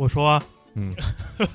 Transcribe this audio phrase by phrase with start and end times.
[0.00, 0.42] 我说啊，
[0.76, 0.94] 嗯，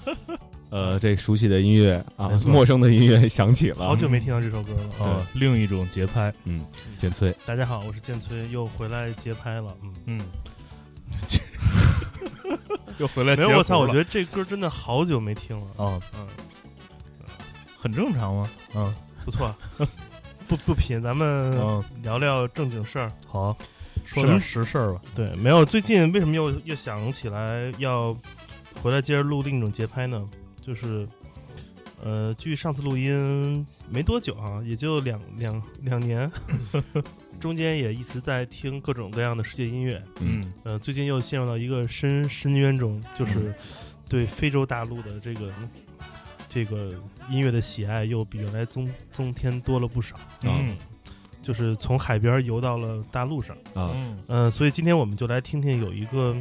[0.70, 3.78] 呃，这熟悉的音乐啊陌生的音乐响起了。
[3.84, 5.04] 好久没听到这首歌了。
[5.04, 6.64] 啊，另一种节拍，嗯，
[6.96, 9.76] 剑崔，大家好，我是建崔，又回来节拍了。
[9.82, 10.22] 嗯，嗯，
[13.00, 15.68] 又回来没有，我操，我觉得得这歌真的好久没听了。
[15.78, 16.28] 哦，嗯，
[17.76, 18.94] 很正常嘛，嗯
[19.26, 19.56] 不错，
[20.48, 23.12] 不不贫，咱们嗯，聊聊正经事儿。
[23.28, 23.58] 好，
[24.06, 28.16] 说点实事儿吧，对，没有，最近为什么又又想起来要
[28.82, 30.30] 回来接着录另一种节拍呢？
[30.62, 31.08] 就是，
[32.04, 36.32] 呃，距上次录音没多久啊，也就两两两年，
[37.40, 40.02] 中间也一直在听各种各样的世界音乐。
[40.22, 43.54] 嗯，呃，最近又陷入到一个深深渊中，就是
[44.08, 45.52] 对非洲大陆的这个
[46.48, 46.94] 这个
[47.30, 50.16] 音乐的喜爱又比原来增增添多了不少。
[50.44, 50.78] 嗯
[51.46, 53.56] 就是从海边游到了大陆上。
[53.76, 56.36] 啊，嗯呃，所以今天我们就来听听有一个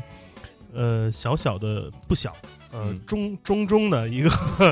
[0.73, 2.33] 呃小小的不小，
[2.73, 4.31] 呃、嗯中中中的一个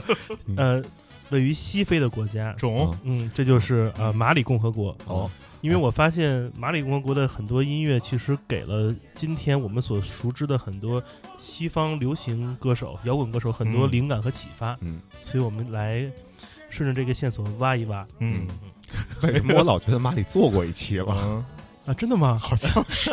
[0.56, 0.83] 呃
[1.30, 2.52] 位于西非的国家。
[2.55, 4.97] 种嗯，这就是呃马里共和国。
[5.06, 5.30] 哦，
[5.61, 11.02] 因为我发现马里共和国的很多音乐其实给了今天我们所熟知的很多
[11.39, 16.11] 西方流行歌手、摇滚歌手很多嗯灵感和启发，嗯，所以我们来
[16.72, 18.46] 顺着这个线索挖一挖嗯
[19.22, 21.14] 为什么我老觉得马里做过一期了？
[21.22, 21.44] 嗯，
[21.86, 21.94] 啊！
[21.94, 22.38] 真的吗？
[22.42, 23.10] 好像是，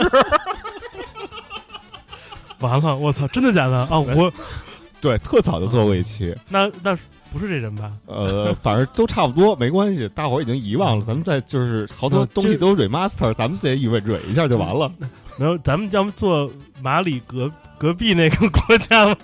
[2.60, 4.00] 完了，我操，真的假的啊？
[4.00, 4.32] 我
[5.02, 6.98] 对，特早就做过一期，那那
[7.32, 7.92] 不是这人吧？
[8.08, 11.06] 呃，反正都差不多，没关系，大伙儿已经遗忘了。
[11.06, 14.92] 咱们再就是好多东西都 remaster，咱们再一蕊蕊一下就完了。
[15.38, 19.16] 然后咱们要不做马里隔隔壁那个国家吗？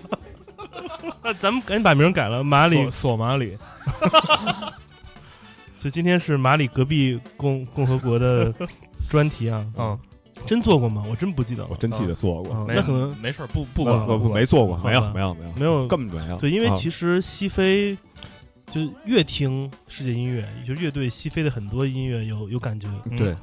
[1.21, 2.91] 那咱们赶紧把名改了，马里索。
[2.91, 3.57] 索马里，
[5.77, 8.53] 所以今天是马里隔壁共共和国的
[9.09, 9.65] 专题啊。
[9.77, 9.97] 嗯，
[10.45, 11.03] 真做过吗？
[11.09, 11.69] 我真不记得了。
[11.71, 16.37] 我真记得做过，那可能没事儿，不不不管了不不，没做过，没有没有没有没有根本没有。
[16.37, 17.97] 对，因为啊其实西非
[18.67, 22.87] 就是越听世界音乐，就是越对西非的很多音乐有有感觉。
[23.05, 23.37] 嗯对，嗯，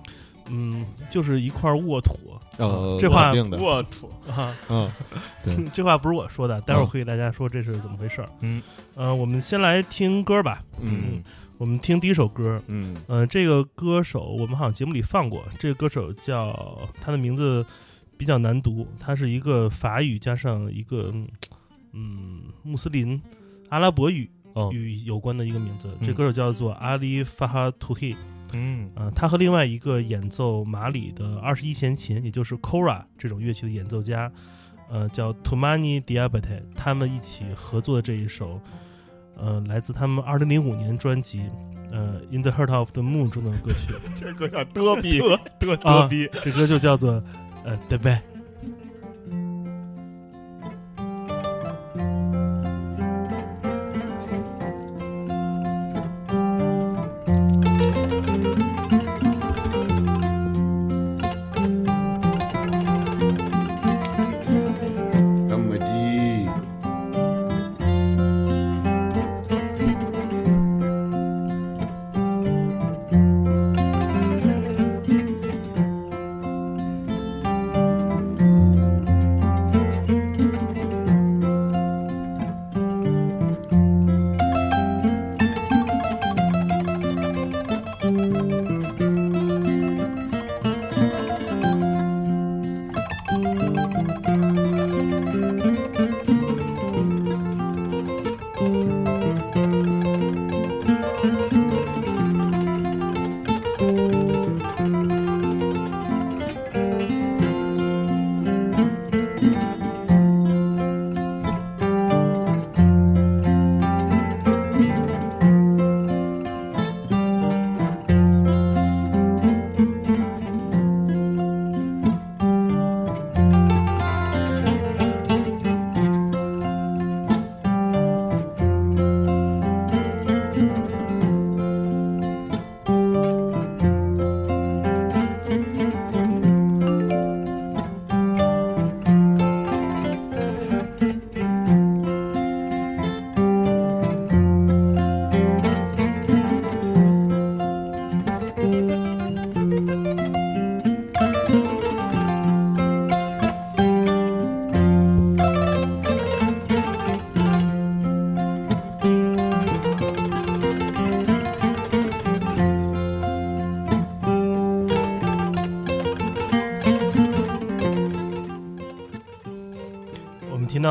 [1.11, 2.19] 就是一块沃土。
[2.59, 4.55] 呃，这话沃土，啊。
[4.69, 4.91] 嗯，
[5.73, 8.29] 这话不是我说的，待会儿会给大家说这是怎么回事儿。
[8.41, 8.63] 嗯。
[8.95, 10.63] 呃，我们先来听歌吧。
[10.81, 11.23] 嗯。
[11.57, 12.95] 我们听第一首歌，嗯。
[13.07, 17.65] 呃，这个歌手我们好像节目里放过，这个歌手叫他的名字
[18.19, 21.11] 比较难读，他是一个法语加上一个
[21.93, 23.21] 嗯穆斯林
[23.71, 24.71] 阿拉伯语哦。
[24.73, 25.89] 语有关的一个名字。
[26.01, 26.07] 嗯。
[26.07, 28.15] 这歌手叫做阿里法哈图黑，
[28.53, 28.91] 嗯。
[28.95, 34.31] 呃，他和另外一个演奏马里的二十一弦琴，也就是 kora 这种乐器的演奏家，
[34.91, 38.61] 呃，叫 Tumani Diabate，他们一起合作的这一首，
[39.37, 41.43] 呃，来自他们二零零五年专辑
[41.91, 43.93] 呃《In the Heart of the Moon》中的歌曲。
[44.19, 45.21] 这歌叫嘚逼，
[45.61, 47.23] 嘚啊嘚逼，这歌就叫做
[47.65, 48.19] 呃 The b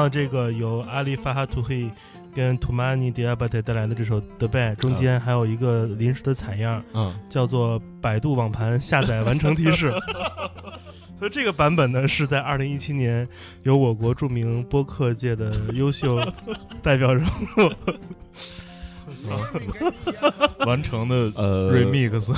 [0.01, 1.87] 到这个由阿里法哈图黑
[2.33, 7.13] 跟图马尼迪亚巴特带来的这首《The Band》，中间还有一个临时的采样，嗯。
[7.29, 9.93] 叫做百度网盘下载完成提示。
[11.19, 13.27] 所以这个版本呢，是在二零一七年
[13.61, 16.19] 由我国著名播客界的优秀
[16.81, 17.23] 代表人
[17.57, 17.71] 物
[20.65, 22.33] 完成的呃 remix，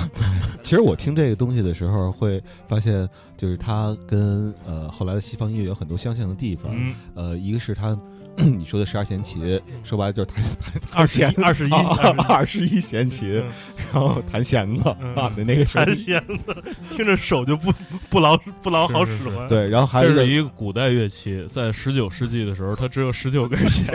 [0.64, 3.08] 其实我听这个东西的时候，会发现
[3.38, 6.72] 就是它跟呃后来的西方音乐有很多相像的地方。
[6.74, 7.98] 嗯，呃，一个是它
[8.36, 11.72] 你说的十二弦琴，说白了就是弹弹二弦二十一
[12.28, 13.30] 二十一弦琴，
[13.94, 15.96] 然后弹弦子嗯啊的那个声弹。
[15.96, 16.56] 弦子，
[16.90, 17.72] 听着手就不
[18.10, 19.48] 不老不老好使唤。
[19.48, 23.94] 对，然后还是一个古代乐器，在十九世纪的时候，它只有十九根弦。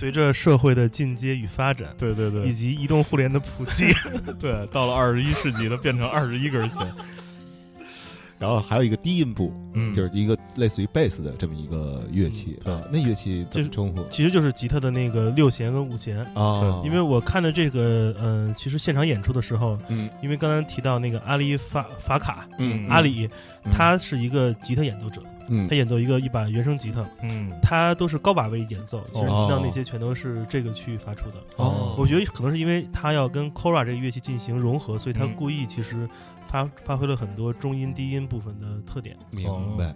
[0.00, 3.84] 随着社会的进阶与发展，对对对以及移动互联的普及，
[4.40, 6.90] 对，到了二十一世纪，它变成二十一根弦。
[8.38, 12.80] 然后还有一个低音部，嗯就是一个类似于贝斯的这么一个乐器嗯啊。
[12.90, 16.16] 那乐器怎么称呼其实就是吉他的那个六弦跟五弦。
[16.34, 16.80] 啊？
[16.82, 23.28] 因为我看的这个，嗯、其实现场演出的时候，嗯因为刚刚提到那个阿里法法卡，嗯阿里，
[23.64, 31.36] 嗯他是一个吉他演奏者，嗯他演奏一个一把原声吉他，嗯，他都是高把位演奏，其实哦听到那些全都是这个区域发出的。
[31.56, 36.08] 哦我觉得可能是因为他要跟 Kora 这个乐器进行融合，所以他嗯故意其实
[36.46, 39.16] 发发挥了很多中音、低音部分的特点。
[39.30, 39.94] 明白。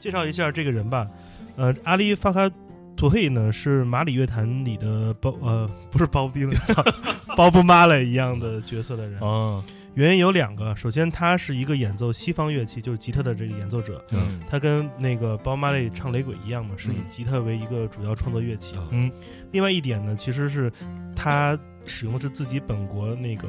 [0.00, 1.08] 介绍一下这个人吧，
[1.56, 2.50] 呃，阿里法卡
[2.96, 6.74] 图黑呢是马里乐坛里的包呃不是包丁了，叫
[7.36, 9.20] 包布马雷一样的角色的人。
[9.20, 14.40] 啊，原因有两个，首先他是一个演奏西方乐器，就是吉他的这个演奏者，嗯。
[14.48, 18.74] 他跟那个包马雷唱雷鬼一样嘛，是以嗯吉他为一个主要创作乐器。
[18.76, 19.10] 啊嗯。
[19.52, 20.72] 另外一点呢，其实是
[21.14, 23.48] 他使用的是自己本国那个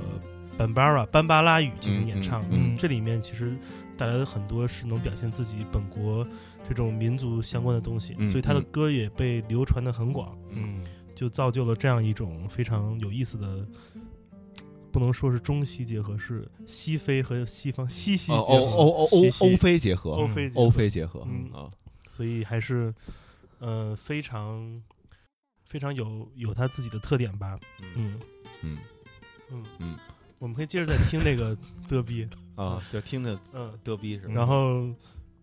[0.55, 3.57] 班巴拉班巴拉语进行演唱，嗯嗯这里面其实
[3.97, 6.25] 带来的很多是能表现自己本国
[6.67, 8.65] 这种民族相关的东西，嗯所以他的嗯。
[8.71, 10.83] 歌也被流传的很广，嗯。
[11.15, 13.65] 就造就了这样一种非常有意思的。
[14.95, 21.69] 不能说是中西结合，是西非和西方西西结哦合，欧欧欧欧西西欧非结合，欧非结合欧非结合嗯啊，
[22.09, 22.95] 所以还是
[23.59, 24.81] 呃非常
[25.67, 27.59] 非常有有他自己的特点吧。
[27.97, 28.17] 嗯
[28.61, 28.77] 嗯
[29.51, 29.97] 嗯嗯
[30.39, 31.57] 我们可以接着再听那个
[31.89, 32.25] 德比，
[32.55, 34.33] 啊，就听的嗯，德比是吧？
[34.33, 34.87] 然后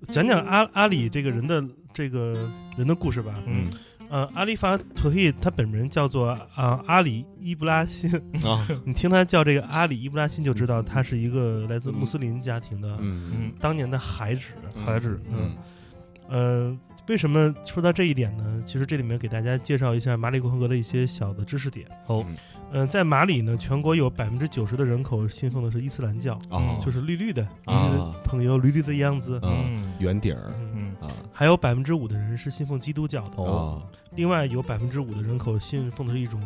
[0.09, 1.63] 讲讲阿阿里这个人的
[1.93, 3.43] 这个人的故事吧。
[3.47, 3.71] 嗯
[4.13, 8.11] 呃，阿里法图伊他本人叫做啊、阿里伊布拉辛，
[8.45, 14.53] 啊， 你听他叫这个阿里伊布拉辛就知道他是一个来自穆斯林家庭的嗯嗯当年的孩子。
[14.85, 15.57] 孩子嗯
[16.29, 16.79] 呃，
[17.09, 18.63] 为什么说到这一点呢？
[18.67, 21.87] 其实这里面给大家介绍一下马里共和国的一些小的知识点。
[22.07, 22.37] 哦嗯
[22.73, 29.37] 呃，在马里呢，全国有百分之九十的人口信奉的是伊斯兰教，啊，就是绿绿的啊朋友绿绿的样子。
[29.41, 31.11] 啊嗯圆顶儿嗯，嗯啊。
[31.33, 33.83] 还有百分之五的人是信奉基督教的，哦。
[34.15, 36.41] 另外有百分之五的人口信奉的是一种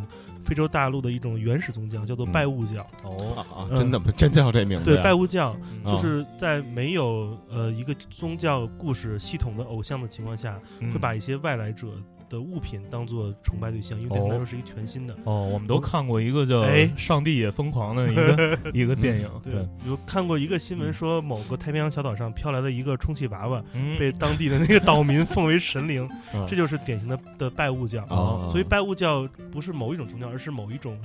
[0.44, 2.32] 非洲大陆的一种原始宗教，叫做嗯。
[2.32, 2.86] 拜物教。
[3.02, 3.76] 哦啊，嗯。
[3.76, 5.84] 真的真叫这名字对，拜物教嗯。
[5.84, 10.92] 就是在没有呃一个宗教故事系统的偶像的情况下，嗯。
[10.92, 11.88] 会把一些外来者
[12.28, 15.16] 的物品当做崇拜对象，因为对他们来说是一个全新的。
[15.24, 19.52] 哦，我们都看过一个叫哎《上帝也疯狂》的一个 一个电影，对，
[19.82, 28.02] 比如看过一个新闻说，某个太平洋小岛上飘来了一个充气娃娃，嗯，被当地的那个岛民奉为神灵， 嗯这就是典型的的拜物教。
[28.04, 30.98] 啊，所以拜物教不是某一种宗教，而是某一种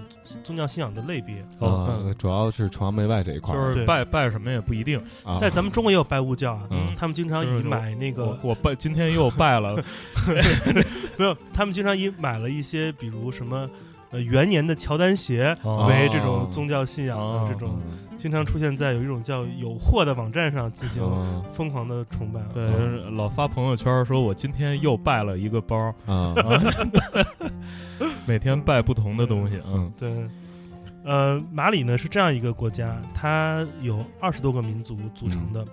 [0.43, 1.43] 宗教信仰的类别。
[1.59, 5.01] 哦啊，主要是崇洋媚外这一块儿就是拜拜什么也不一定。
[5.23, 9.83] 啊，在咱们中国也有拜物教啊，嗯他们经常以买那我个我拜今天又拜了，
[11.17, 13.69] 没有，他们经常以买了一些比如什么
[14.11, 15.87] 呃元年的乔丹鞋哦。
[15.89, 17.45] 为这种宗教信仰哦。
[17.47, 22.39] 的这种，嗯经常出现在有一种叫有货的网站上进行嗯疯狂的崇拜。
[22.53, 25.75] 对嗯，老发朋友圈说我今天又拜了一个包，
[26.05, 26.35] 啊。
[28.27, 29.91] 每天拜不同的东西，嗯。
[29.97, 30.23] 对，
[31.03, 35.65] 呃，马里呢是这样一个国家，它有二十多个民族组成的，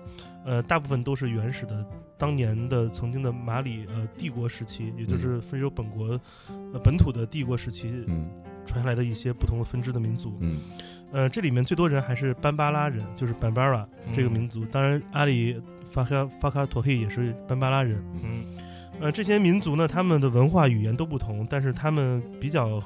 [0.47, 1.85] 呃，大部分都是原始的，
[2.19, 6.21] 当年的曾经的马里呃帝国时期，也就是非洲本国、
[6.73, 8.29] 呃本土的帝国时期嗯。
[8.67, 10.37] 传下来的一些不同的分支的民族。
[10.41, 10.61] 嗯。
[11.11, 14.63] 呃，这里面最多人还是班巴拉人，就是班巴拉这个民族。
[14.67, 15.59] 当然，阿里
[15.91, 18.05] 法卡法卡托黑也是班巴拉人。
[18.23, 18.45] 嗯。
[19.01, 22.79] 呃，这些民族呢，他们的文化语言都不同，但是他们比较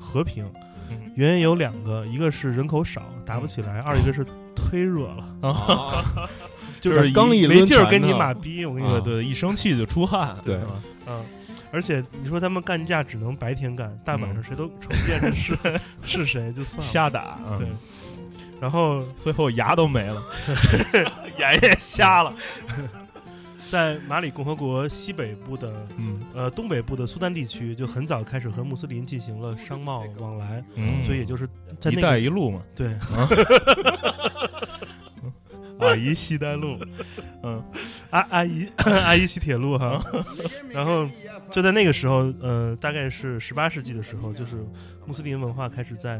[0.00, 0.50] 和平。
[0.88, 1.12] 嗯。
[1.14, 6.26] 原因有两个，一个是人口少打不起来，二一个是忒热了，啊，
[6.80, 8.64] 就是刚一没劲儿跟你马逼。
[8.64, 11.24] 我跟你啊说，对对，一生气就出汗，对吧嗯，
[11.72, 15.56] 而且你说他们干架只能白天干，大晚上嗯谁都瞅不见是
[16.04, 16.92] 是谁就算了。
[16.92, 17.68] 瞎打，嗯对，
[18.60, 20.22] 然后最后牙都没了，
[21.38, 22.34] 眼也瞎了。
[23.68, 31.46] 在马里共和国西北部的嗯呃东北部的苏丹地区，就很早开始和穆斯林进行了商贸往来，嗯所以也就是
[31.78, 32.96] 在一带那个一路嘛， 对
[35.80, 36.78] 阿姨西带路，
[37.42, 37.62] 嗯
[38.10, 40.02] 阿阿姨阿姨西铁路哈，
[40.72, 41.08] 然后
[41.50, 44.56] 就在那个时候，呃，大概是十八世纪的时候，就是
[45.06, 46.12] 穆斯林文化开始在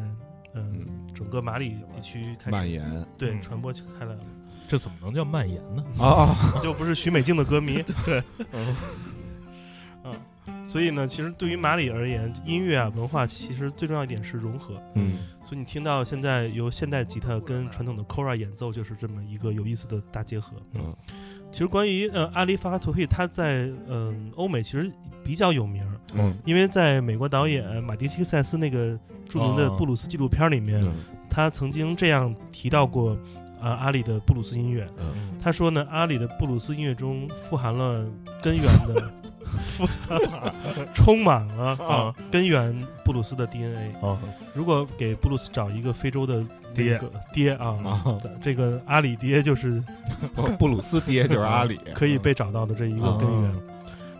[0.54, 4.20] 呃嗯整个马里地区开始蔓延嗯对传播开来了，
[4.68, 5.84] 这怎么能叫蔓延呢？
[5.98, 6.34] 啊，
[6.64, 8.22] 又不是许美静的歌迷， 对，
[8.52, 8.76] 嗯。
[10.04, 10.12] 嗯，
[10.68, 20.58] 所以呢，其实对于马里而言，音乐啊文化其实最重要一点是融合，嗯所以你听到现在由现代吉他跟传统的 kora 演奏，就是这么一个有意思的大结合。
[20.74, 20.94] 嗯
[21.50, 24.92] 其实关于呃阿里法哈图嘿，他在嗯、欧美其实
[25.24, 30.92] 比较有名儿，嗯因为在美国导演马丁·西克塞斯那个著名的哦布鲁斯纪录片里面，嗯
[31.30, 33.16] 他曾经这样提到过
[33.58, 34.86] 啊、阿里的布鲁斯音乐。
[34.98, 38.04] 嗯嗯他说呢，阿里的布鲁斯音乐中富含了
[38.42, 39.37] 根源的，富
[40.94, 42.14] 充满了啊。
[42.30, 42.74] 根源
[43.04, 43.92] 布鲁斯的 DNA。
[44.00, 44.18] 哦。
[44.54, 47.52] 如果给布鲁斯找一个非洲的那爹个爹。
[47.54, 48.04] 啊啊，
[48.42, 49.82] 这个阿里爹就是
[50.58, 53.52] 布鲁斯爹就是阿里， 可以被找到的这一个根源。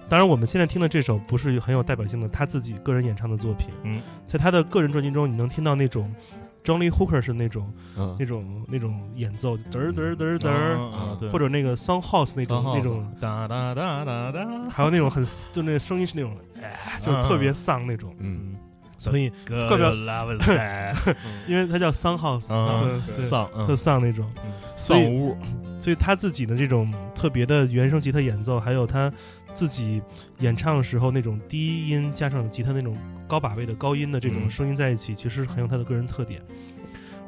[0.08, 6.10] 当然，我们现在听的这首不是很有代表性的他自己个人演唱的作品，嗯在他的个人专辑中，你能听到那种
[6.64, 8.16] John Lee Hooker 是那种嗯。
[8.18, 10.36] 那种那种演奏，嘚儿嘚儿嘚儿
[11.20, 18.14] 嘚或者那个 Song House 那种那种，哒哒哒哒哒，还有那种很就那个声音是那种，哎，就是特别丧那种。
[18.18, 18.56] 嗯。
[19.00, 20.92] 所以怪怪不得了
[21.46, 23.00] 因为它叫 Song House，嗯。
[23.06, 24.28] 对对丧特丧那种。
[24.74, 25.36] 丧屋，
[25.80, 29.12] 所以他自己的这种特别的原声吉他演奏，还有他
[29.54, 30.02] 自己
[30.40, 34.50] 演唱的时候那种低音加上吉他那种高把位的高音的这种嗯。
[34.50, 36.42] 声音在一起，其实很有他的个人特点。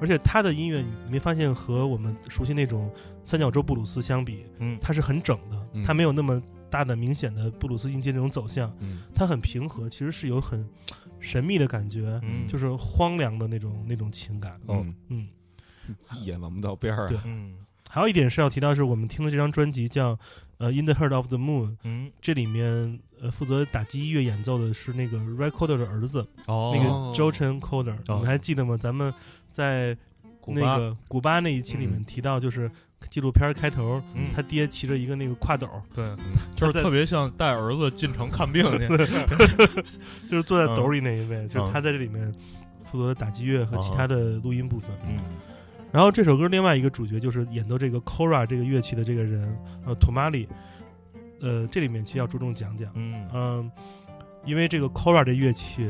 [0.01, 2.91] 而且他的音乐，你没发现和我们熟悉那种
[3.23, 4.79] 三角洲布鲁斯相比，嗯。
[4.81, 5.85] 它是很整的，嗯。
[5.85, 9.03] 它没有那么大的明显的布鲁斯音阶那种走向，嗯。
[9.15, 10.67] 它很平和，其实是有很
[11.19, 12.47] 神秘的感觉，嗯。
[12.49, 14.59] 就是荒凉的那种那种情感。
[14.69, 15.29] 嗯，嗯，
[16.17, 17.19] 一眼望不到边儿啊，对。
[17.27, 17.55] 嗯
[17.93, 20.17] 还有一点是要提到，是我们听的这张专辑叫
[20.59, 22.13] 呃《In the Heart of the Moon》，嗯。
[22.23, 26.73] 这里面呃负责打击音乐演奏的是那个 Recorder 的儿子，哦。
[26.73, 28.77] 那个哦 Joe Chen Coder，、你们还记得吗？
[28.77, 29.13] 咱们
[29.51, 29.97] 在
[30.47, 31.41] 那个古巴。
[31.41, 32.71] 那一期里面嗯提到，就是
[33.09, 34.29] 纪录片开头，嗯。
[34.33, 36.19] 他爹骑着一个那个挎斗，对，嗯
[36.55, 38.87] 就是特别像带儿子进城看病去，
[40.31, 41.73] 就是坐在斗里那一位，就是嗯。
[41.73, 42.33] 他在这里面
[42.85, 44.91] 负责打击乐和其他的录音部分。
[45.09, 45.19] 嗯
[45.93, 49.57] 然后这首歌另外一个主角就是演奏这个 kora 这个乐器的这个人，
[49.87, 50.49] 呃，土马里，
[51.41, 53.73] 呃，这里面其实要着重讲讲，嗯嗯，
[54.45, 55.89] 因为这个 kora 这乐器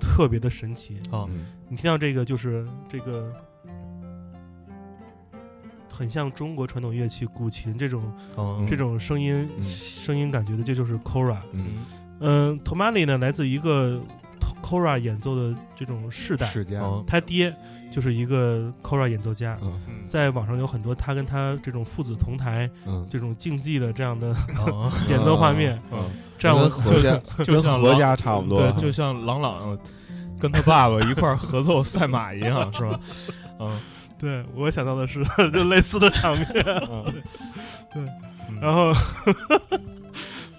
[0.00, 3.32] 特别的神奇，啊嗯你听到这个就是这个。
[5.94, 8.02] 很像中国传统乐器古琴这种、
[8.36, 11.36] 嗯这种声音、嗯声音感觉的，这就是 kora。
[11.52, 11.66] 嗯，
[12.18, 14.00] 嗯 t o m a l i 呢来自于一个
[14.62, 17.54] kora 演奏的这种世代，世家，哦他爹
[17.92, 19.78] 就是一个 c o r a 演奏家，嗯。
[19.86, 24.90] 嗯在网上有很多他跟他这种父子同台嗯，这种竞技的这样的哦。
[25.08, 26.10] 演奏画面，嗯。
[26.38, 29.78] 这样我跟何家就跟何像狼家差不多，对，就像朗朗
[30.40, 32.98] 跟他爸爸一块儿合奏赛马一样，是吧？
[33.60, 33.78] 嗯。
[34.18, 36.46] 对我想到的是 就类似的场面，
[36.90, 37.04] 嗯。
[37.92, 38.02] 对，
[38.48, 38.58] 嗯。
[38.60, 38.92] 然后。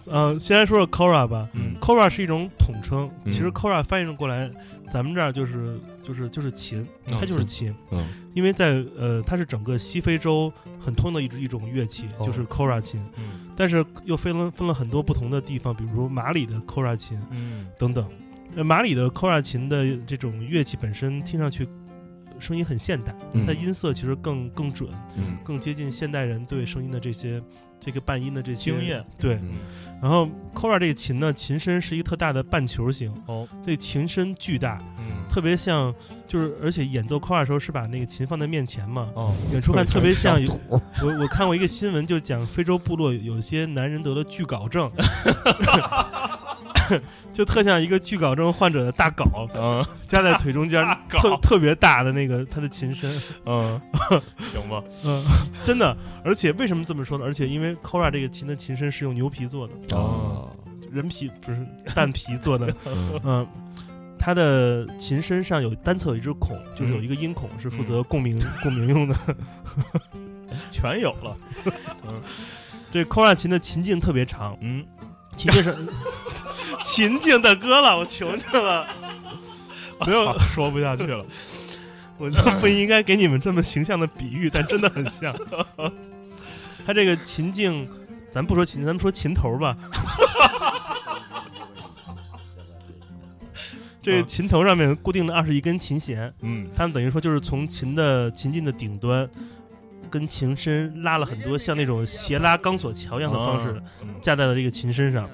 [0.05, 1.47] 呃，先来说说 Cora 吧。
[1.53, 1.73] 嗯。
[1.79, 3.31] Kora 是一种统称，嗯。
[3.31, 4.49] 其实 Cora 翻译过来，
[4.93, 7.73] 咱们这儿就是就是就是琴，嗯它就是琴。
[7.89, 13.01] 嗯因为在呃，它是整个西非洲很通的一一种乐器，哦就是 kora 琴。
[13.17, 18.07] 嗯但是又分了分了很多不同的地方，比如说马里的 kora 琴嗯等等。
[18.55, 21.67] 呃，马里的 kora 琴的这种乐器本身听上去
[22.37, 27.41] 声音很现代，嗯它音色其实更更准，嗯更接近现代人对声音的这些
[27.83, 29.03] 这个半音的这些经验。
[29.19, 29.51] 对，嗯。
[30.01, 33.47] 然后 c o r a 这个琴呢，琴身是一个特大的半球形，哦。
[33.65, 35.05] 这琴身巨大，嗯。
[35.29, 35.93] 特别像，
[36.27, 39.33] 就是而且演奏 c o r a 的时候是把那个琴放在面前嘛，哦。
[39.51, 40.59] 远处看特别像有土，
[41.01, 44.91] 我我看过一个新闻，就讲非洲部落有些男人得了巨睾症，
[47.33, 53.11] 就特像一个巨睾症患者的大稿嗯夹在腿中间特特别大的那个他的琴身，
[53.45, 53.79] 嗯，
[54.51, 55.23] 行吗，嗯，
[55.63, 55.95] 真的。
[56.23, 57.25] 而且为什么这么说呢？
[57.25, 60.51] 而且因为 kora 这个琴的琴身是用牛皮做的，哦，
[60.91, 63.47] 人皮不是蛋皮做的，嗯嗯。
[64.25, 69.15] 它的琴身上有单侧有一只孔，就是有一个音孔，是负责共鸣 共鸣用的。
[70.71, 71.37] 全有了。
[72.07, 72.21] 嗯
[72.89, 74.85] 这 kora 琴的琴颈特别长，嗯，
[75.37, 75.75] 琴颈是
[76.83, 78.87] 琴颈大哥了，我求你了，
[79.99, 81.25] 不用说不下去了。
[82.17, 85.35] 我就不应该给你们这么形象的比喻，但真的很像。
[86.85, 87.87] 他这个琴颈
[88.31, 89.75] 咱不说琴，咱们说琴头吧。
[94.01, 99.27] 这个琴头上面固定的二十一根琴弦，嗯他们等于说就是从琴的琴颈的顶端，
[100.13, 105.27] 跟琴身拉了很多像那种斜拉钢索桥一样的方式，嗯架在了这个琴身上。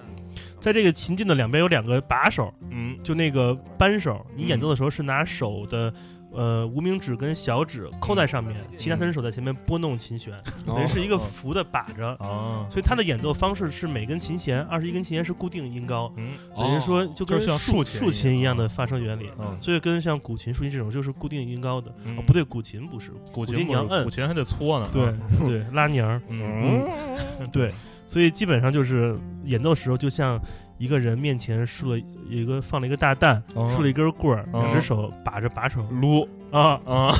[0.62, 5.94] 在这个琴颈的两边有两个把手，嗯就那个扳手，你演嗯奏的时候是拿手的。
[6.32, 10.34] 呃，无名指跟小指扣在上面，其他三只手在前面拨弄琴弦，
[10.66, 11.22] 等于是一个哦。
[11.34, 12.16] 扶的把着。
[12.20, 16.34] 哦，所以它的演奏方式是每根琴弦二十一根琴弦是固定音高，嗯。
[16.56, 19.30] 等于说就跟像竖竖琴竖琴一一样样的发声原理。
[19.40, 19.58] 嗯。
[19.60, 21.94] 所以跟像古琴、竖琴这种就是固定音高的。
[22.04, 22.18] 嗯。
[22.18, 24.04] 哦，不对，古琴不是，古琴你要摁。
[24.04, 26.88] 古，琴还得搓呢，对啊对，拉弦儿，嗯。
[27.52, 27.74] 对。
[28.08, 30.40] 所以基本上就是演奏时候，就像
[30.80, 33.72] 一个人面前竖了一个放了一个大蛋，哦。
[33.76, 34.64] 竖了一根棍儿，哦。
[34.64, 35.84] 两只手把着把手。
[35.92, 36.28] 撸。
[36.52, 37.16] 啊，啊，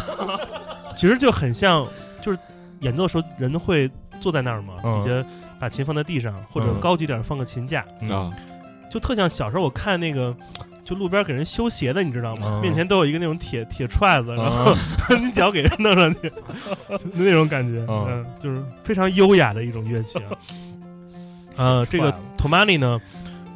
[0.98, 1.86] 其实就很像，
[2.24, 2.40] 就是
[2.80, 3.88] 演奏的时候人会
[4.20, 5.24] 坐在那儿嘛，嗯底下
[5.60, 8.32] 把琴放在地上，或者嗯高级点儿放个琴架，啊，
[8.90, 10.36] 就特像小时候我看那个，
[10.84, 12.48] 就路边给人修鞋的，你知道吗？
[12.56, 14.66] 嗯面前都有一个那种铁铁踹子，然啊
[15.08, 16.30] 后 你脚给人弄上去，
[16.90, 20.32] 就那种感觉，嗯嗯，就是非常优雅的一种乐器啊。
[21.56, 23.00] 呃，这个托马尼呢，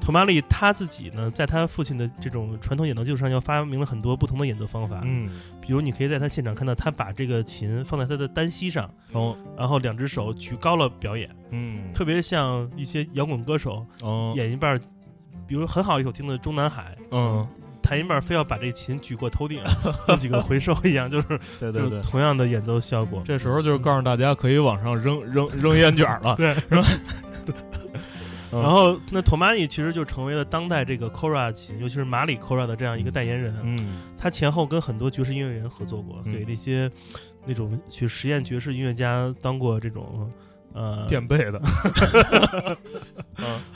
[0.03, 5.01] 托马里他自己呢，在他父亲的这种传统演奏基础上，又发明了很多不同的演奏方法。
[5.05, 5.29] 嗯
[5.61, 14.77] 比如，你可以在他现场看到，他把这个琴放在他的单膝上，哦然后两只手举高了表演，嗯特别像一些摇滚歌手哦演一半，
[15.47, 17.47] 比如很好一首听的《中南海》，嗯
[17.81, 19.61] 弹一半非要把这琴举过头顶，
[20.07, 21.27] 弄几个回收一样，就是
[21.61, 22.01] 就是对对对。
[22.01, 23.21] 同样的演奏效果。
[23.23, 26.83] 这时候就是告诉大家可以往上扔扔扔烟卷了，对，是吧？
[28.53, 28.61] 嗯。
[28.61, 33.55] 然后那托马尼其实就成为了当代这个 Cora 琴，尤其是马里 Cora 的这样一个代言人。
[33.63, 34.01] 嗯。
[34.17, 36.33] 他前后跟很多爵士音乐人合作过，嗯。
[36.33, 36.89] 给那些
[37.45, 40.31] 那种去实验爵士音乐家当过这种
[40.73, 41.61] 呃垫背的，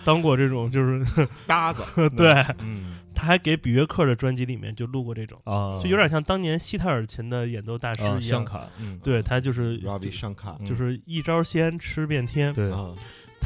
[0.06, 1.06] 当过这种就是
[1.48, 2.94] 搭子， 对，嗯。
[3.20, 8.46] 他还给比约克的专辑里面就录过这种，啊，就有点像当年西特尔琴的演奏大师啊一样。
[9.02, 9.82] 对他就是
[10.64, 12.54] 就是一招鲜吃遍天。
[12.54, 12.94] 对，啊，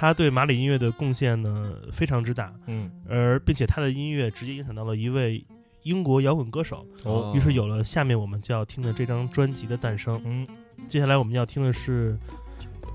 [0.02, 5.46] 他对马里音乐的贡献呢非常之大，嗯而并且他的音乐直接影响到了一位
[5.84, 10.20] 英国摇滚歌手，哦于是有了下面我们就要听的这张专辑的诞生。
[10.26, 10.48] 嗯
[10.88, 12.18] 接下来我们要听的是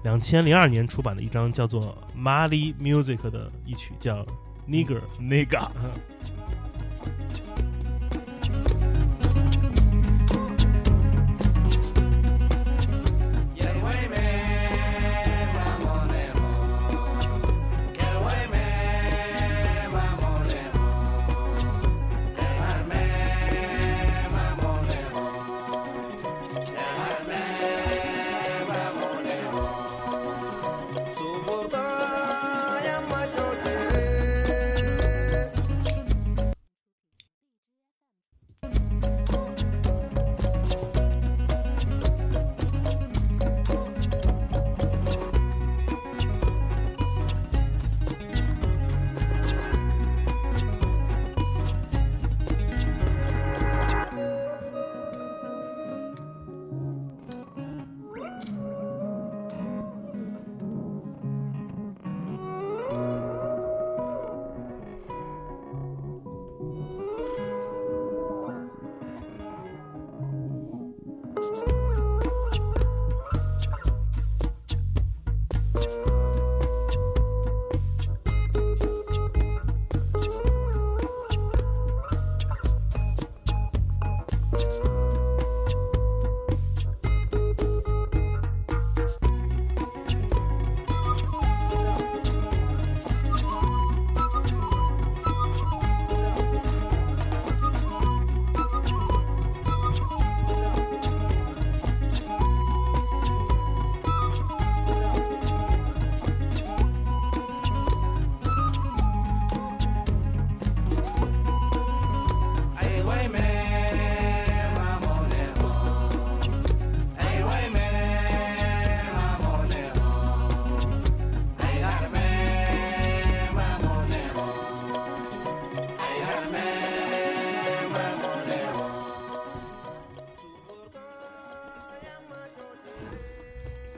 [0.02, 4.24] 两千零二年出版的一张叫做《Mali Music》的一曲，叫
[4.68, 4.98] 《Nigger》。
[5.20, 5.46] 那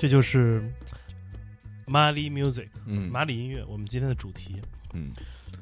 [0.08, 0.62] 这就是
[1.86, 3.10] Mali Music，嗯。
[3.12, 4.56] 马里音乐，我们今天的主题。
[4.94, 5.12] 嗯，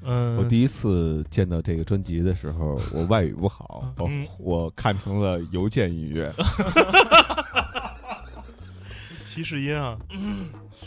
[0.04, 4.24] 嗯，我第一次见到这个专辑的时候，我外语不好，我嗯。
[4.38, 6.32] 我看成了邮件音乐，
[9.26, 9.98] 提示音啊，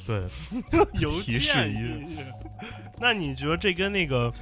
[0.07, 0.23] 对，
[1.01, 2.15] 邮提示件音。
[2.15, 2.33] 乐。
[3.01, 4.33] 那你觉得这跟那个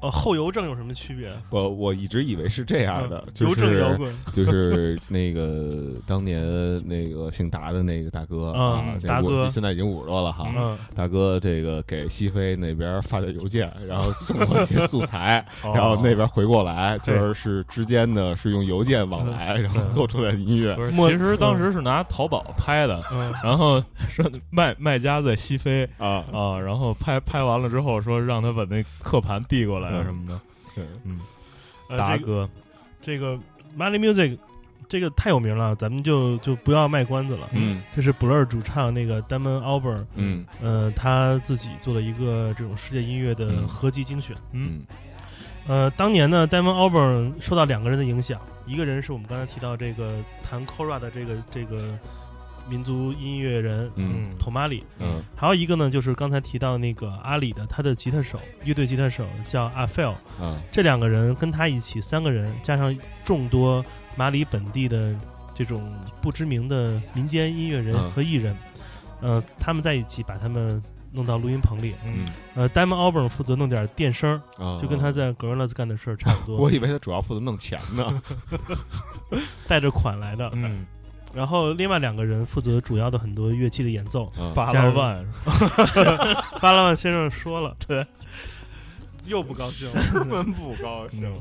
[0.00, 1.30] 呃后邮政有什么区别？
[1.50, 6.44] 我我一直以为是这样的，就邮政摇滚，就是那个当年
[6.86, 10.46] 那个姓达的那个大哥嗯啊，这达哥我现在已经五十多了哈。
[10.56, 20.76] 嗯，大哥，这个给西非那边发点邮件，然后送过一些素材， 哦然后那边回过来，就是是之间的是用邮件往来，然后嗯做出来的音乐
[21.08, 30.40] 其实当时是拿淘宝拍的，嗯然后说卖卖家在西非啊，啊，然后拍拍完了之后说让他把那刻盘递过来啊嗯什么的，
[30.74, 30.84] 对。
[31.04, 31.20] 嗯，
[31.88, 32.48] 呃这个达哥，
[33.02, 33.38] 这个
[33.76, 34.38] Money Music
[34.88, 37.48] 这个太有名了，咱们就就不要卖关子了。
[37.52, 37.82] 嗯。
[37.94, 40.46] 这是 Blur 主唱那个 Damon Albarn，嗯。
[40.62, 43.66] 呃，他自己做了一个这种世界音乐的嗯。
[43.66, 44.36] 合集精选。
[44.52, 44.78] 嗯。
[44.78, 44.86] 嗯。
[45.68, 51.98] 呃，当年呢，Damon Albarn 受到两个人的影响，一个人是我们刚才提到这个弹 Kora 的这个这个
[52.68, 54.36] 民族音乐人，嗯。
[54.38, 55.22] 托马里，嗯。
[55.36, 60.14] 还有一个呢，就是刚才提到那个阿里的他的吉他手，乐队吉他手叫阿菲尔。
[60.40, 60.56] 嗯。
[60.72, 63.84] 这两个人跟他一起，三个人加上众多
[64.16, 65.14] 马里本地的
[65.54, 68.10] 这种不知名的民间音乐人嗯。
[68.10, 68.56] 和艺人，
[69.20, 71.94] 呃，他们在一起把他们弄到录音棚里。
[72.04, 72.28] 嗯。
[72.54, 74.40] 呃，Damon Albarn 负责弄点电声
[74.80, 78.22] 就跟他在 Gorillaz 干的事儿差不多，我以为他主要负责弄钱呢。
[79.66, 80.50] 带着款来的。
[80.54, 80.86] 嗯，
[81.36, 84.24] 然后另外两个人负责主要的很多乐器的演奏。
[84.38, 85.26] 啊八加上拉万，
[86.60, 88.04] 巴拉万先生说了，对，
[89.26, 90.02] 又不高兴了。
[90.24, 91.40] 们不高兴嗯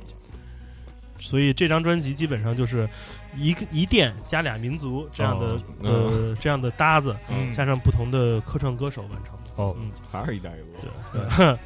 [1.21, 2.88] 所以这张专辑基本上就是
[3.36, 9.51] 一个一店加俩民族这样的、哦呃这样的搭子，嗯加上不同的客串歌手完成的。
[9.55, 10.67] 哦嗯，还是一带一路。
[11.13, 11.58] 对。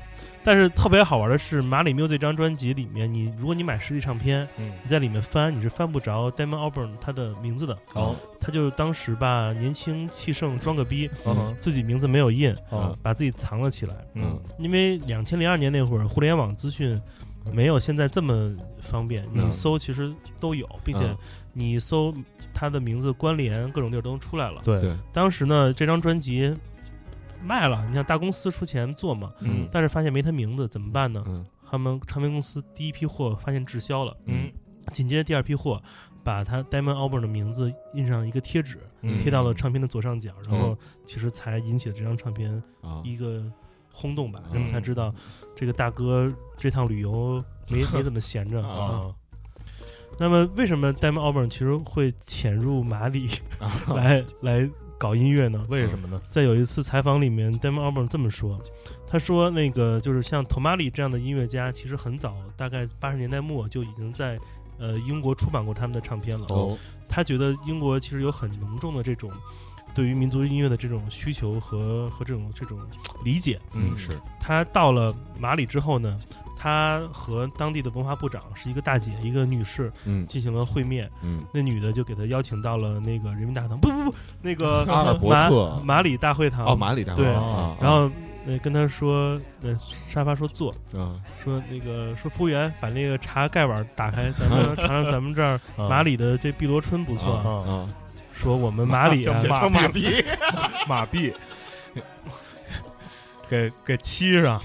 [0.49, 4.71] 但是特别好玩的是，马里 Music 这张专辑里面，你如果你买实体唱片，嗯。
[4.81, 7.77] 你在里面翻，你是翻不着 Damon Albarn 他的名字的。
[7.93, 8.15] 哦。
[8.39, 11.55] 他就当时吧，年轻气盛，装个逼，嗯。
[11.59, 13.93] 自己名字没有印，哦把自己藏了起来。
[14.15, 14.41] 嗯。
[14.57, 16.99] 因为两千零二年那会儿，互联网资讯
[17.53, 21.17] 没有现在这么方便，你嗯搜其实都有，并且嗯。
[21.53, 22.11] 你搜
[22.55, 24.59] 他的名字关联，各种地儿都能出来了。
[24.63, 24.81] 对。
[24.81, 26.51] 对，当时呢，这张专辑
[27.43, 29.67] 卖了，你想大公司出钱做嘛，嗯。
[29.71, 31.23] 但是发现没他名字，怎么办呢？
[31.27, 31.45] 嗯。
[31.71, 34.51] 他们唱片公司第一批货发现滞销了，嗯。
[34.91, 35.81] 紧接着第二批货
[36.23, 39.17] 把他 Damon Albert 的名字印上一个贴纸，嗯。
[39.19, 43.01] 贴到了唱片的左上角，然后其实才引起了这张唱片啊。
[43.03, 43.43] 一个
[43.93, 44.53] 轰动吧，嗯。
[44.53, 45.13] 人们才知道
[45.55, 48.83] 这个大哥这趟旅游没 没怎么闲着啊。
[48.83, 49.15] 啊。
[50.17, 53.71] 那么为什么 Damon Albarn 其实会潜入马里啊。
[53.95, 54.69] 来来
[54.99, 55.65] 搞音乐呢？
[55.69, 56.21] 为什么呢？
[56.29, 58.61] 在有一次采访里面，Damon Albarn 这么说，
[59.07, 64.37] 他说那个就是像 Tomali 这样的音乐家，其实很早，大概八十年代末就已经在
[64.77, 66.45] 呃英国出版过他们的唱片了。
[66.49, 66.77] 哦
[67.11, 69.31] 他觉得英国其实有很浓重的这种
[69.95, 72.79] 对于民族音乐的这种需求和和这种这种
[73.23, 73.59] 理解。
[73.73, 76.19] 嗯是他到了马里之后呢，
[76.59, 80.27] 他和当地的文化部长是一个大姐，一个女士嗯。
[80.27, 81.09] 进行了会面。
[81.23, 81.41] 嗯。
[81.53, 85.81] 那女的就给他邀请到了那个人民大会堂，不不不，那个阿尔伯马特。
[85.85, 86.65] 马里大会堂。
[86.65, 88.11] 哦马里大会堂对啊，然后
[88.45, 97.33] 呃跟他说，呃沙发说坐，啊说那个说服务员把那个茶盖碗打开，咱们 尝尝咱们这儿马里的这碧螺春不错。
[97.35, 97.89] 啊啊
[98.33, 100.23] 说我们马里啊， 简称马币，
[100.87, 101.33] 马币，
[103.49, 104.61] 给给漆上，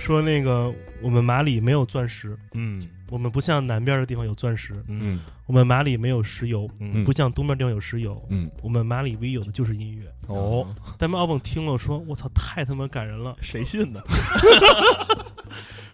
[0.00, 2.82] 说那个我们马里没有钻石，嗯。
[3.10, 5.00] 我们不像南边的地方有钻石，嗯。
[5.04, 7.04] 嗯我们马里没有石油，嗯。
[7.04, 8.50] 不像东边地方有石油，嗯。
[8.62, 10.06] 我们马里唯一有的就是音乐。
[10.26, 13.36] 哦，但们奥本听了说：“我操，太他妈感人了！
[13.40, 14.00] 谁信呢？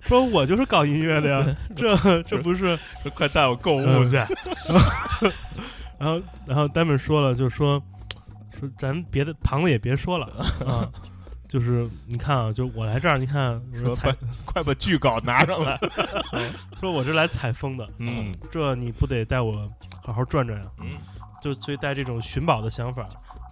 [0.03, 2.79] 说我就是搞音乐的呀， 这这不是
[3.15, 4.17] 快带我购物去，
[5.99, 7.83] 然后，然后丹本说了，就说
[8.61, 10.27] 说咱别的旁的也别说了
[10.65, 10.89] 啊，
[11.49, 14.13] 就是你看啊，就我来这儿，你看我说快
[14.47, 15.79] 快把剧稿拿上来，
[16.81, 19.71] 说我是来采风的，嗯这你不得带我
[20.03, 20.67] 好好转转呀？
[20.81, 20.87] 嗯
[21.43, 23.07] 就所以带这种寻宝的想法。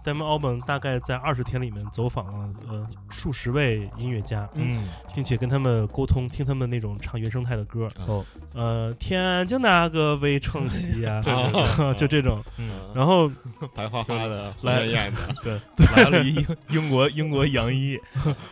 [0.05, 4.87] 丹本奥本大概在二十天里面走访了呃数十位音乐家，嗯。
[5.15, 8.23] 并且跟他们沟通，听他们那种唱原生态的歌，哦。
[8.53, 11.93] 呃，天就那个魏承熙呀，对对对。
[11.95, 12.43] 就这种。
[12.57, 13.31] 嗯，然后
[13.73, 15.19] 白花花的来红艳艳的。
[15.41, 15.59] 对，
[15.95, 17.99] 来了一英英国英国洋衣，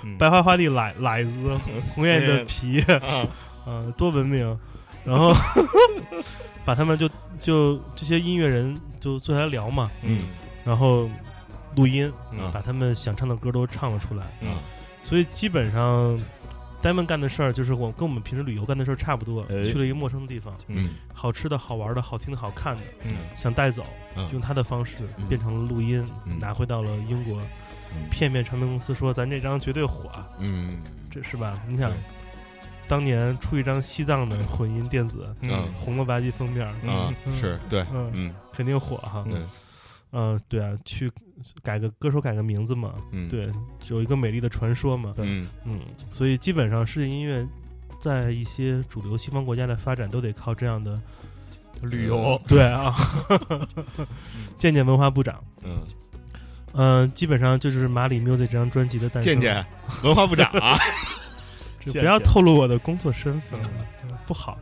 [0.04, 0.18] 嗯。
[0.18, 1.56] 白花花的奶奶子，
[1.94, 3.28] 红艳艳的皮，啊
[3.68, 4.58] 嗯， 多文明。
[5.06, 5.34] 然后
[6.64, 10.28] 把他们就就这些音乐人就坐下来聊嘛，嗯。
[10.64, 11.10] 然后
[11.76, 12.52] 录音，嗯。
[12.52, 14.26] 把他们想唱的歌都唱了出来。
[14.42, 14.58] 嗯。
[15.02, 16.18] 所以基本上
[16.82, 19.64] Diamond 干的事儿就是我跟我们平时旅游干的事儿差不多，哎。
[19.64, 20.92] 去了一个陌生的地方，嗯。
[21.14, 23.16] 好吃的好玩的好听的好看的，嗯。
[23.36, 23.84] 想带走，
[24.16, 24.30] 嗯。
[24.32, 25.28] 用他的方式嗯。
[25.28, 26.40] 变成了录音，嗯。
[26.40, 27.42] 拿回到了英国，
[27.94, 28.10] 嗯。
[28.10, 30.10] 片面唱片公司说咱这张绝对火。
[30.10, 30.82] 啊，嗯。
[31.10, 31.58] 这是吧？
[31.68, 31.92] 你想，
[32.88, 35.72] 当年出一张西藏的混音电子，嗯。
[35.74, 37.82] 红了吧唧封面，啊嗯是对。
[37.94, 38.36] 嗯嗯。
[38.52, 39.24] 肯定火哈。
[39.30, 39.42] 对
[40.16, 41.12] 嗯，对啊，去
[41.62, 43.28] 改个歌手改个名字嘛，嗯。
[43.30, 43.50] 对，
[43.90, 45.48] 有一个美丽的传说嘛，嗯。
[45.66, 45.80] 嗯，
[46.12, 47.46] 所以基本上世界音乐
[48.00, 51.00] 在一些主流西方国家的发展都得靠这样的，
[51.82, 52.42] 旅游。
[52.48, 52.94] 对啊，
[54.58, 55.82] 见见文化部长，嗯。
[56.76, 59.32] 嗯、基本上就是马里 music 这张专辑的诞生。
[59.34, 59.64] 见见
[60.04, 60.80] 文化部长啊，
[61.86, 63.60] 就不要透露我的工作身份，
[64.04, 64.58] 嗯不好。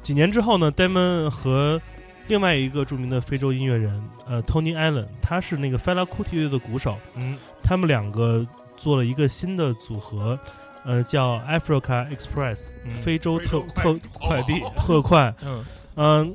[0.00, 1.80] 几年之后呢，Damon 和
[2.28, 7.36] 另外一个著名的非洲音乐人，呃，Tony Allen，他是那个 Fela Kuti 乐队的鼓手，嗯。
[7.62, 10.38] 他们两个做了一个新的组合，
[10.84, 12.62] 呃，叫 Africa Express，、
[13.04, 15.64] 非洲特特快递特快， 嗯。
[15.94, 16.34] 嗯、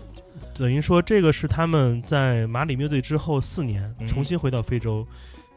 [0.56, 4.08] 等于说这个是他们在马里 music 之后四年嗯。
[4.08, 5.06] 重新回到非洲，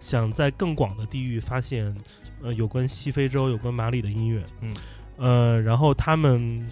[0.00, 1.94] 想在更广的地域发现
[2.42, 4.44] 呃有关西非洲、有关马里的音乐。
[4.60, 4.74] 嗯，
[5.18, 6.66] 呃，然后他们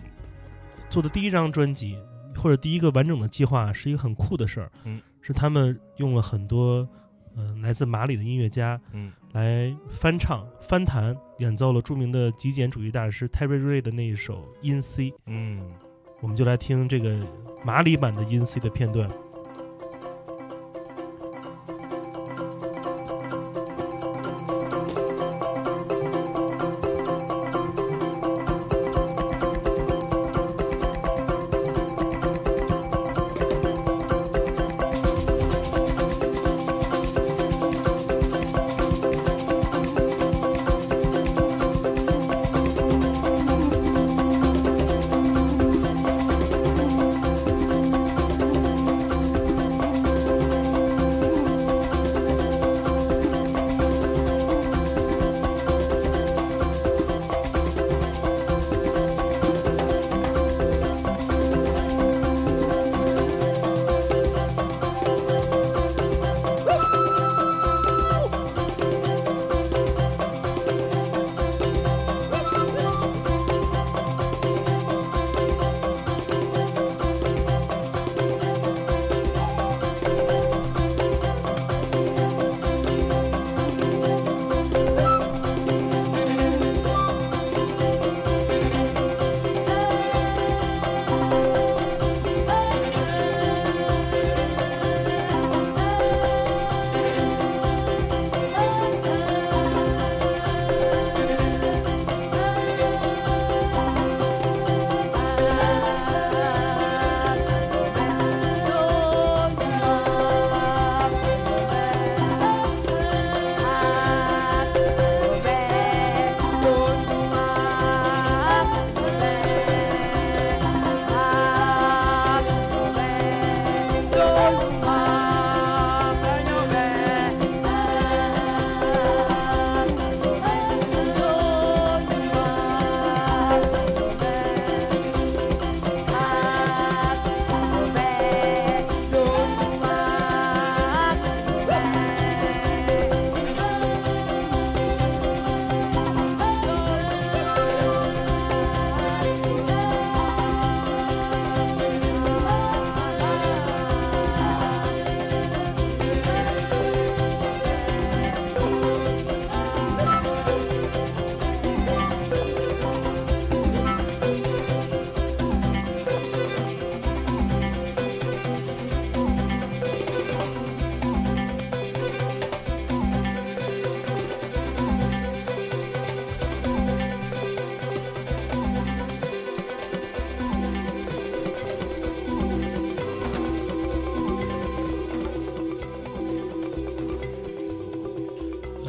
[0.90, 1.96] 做的第一张专辑
[2.38, 4.72] 或者第一个完整的计划是一个很酷的事儿。
[4.84, 6.88] 嗯，是他们用了很多
[7.36, 15.10] 呃来自马里的音乐家嗯来翻唱、翻弹、演奏了著名的极简主义大师 Terry Ray 的那一首《In C》。
[15.26, 15.68] 嗯。
[16.20, 17.16] 我们就来听这个
[17.64, 19.08] 马里版的 In C 的片段。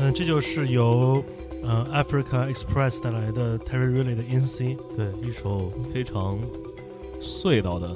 [0.10, 1.24] 嗯，这就是由
[1.62, 6.40] 呃 Africa Express 带来的 Terry Riley 的 In C，对，一首非常
[7.22, 7.96] 隧道的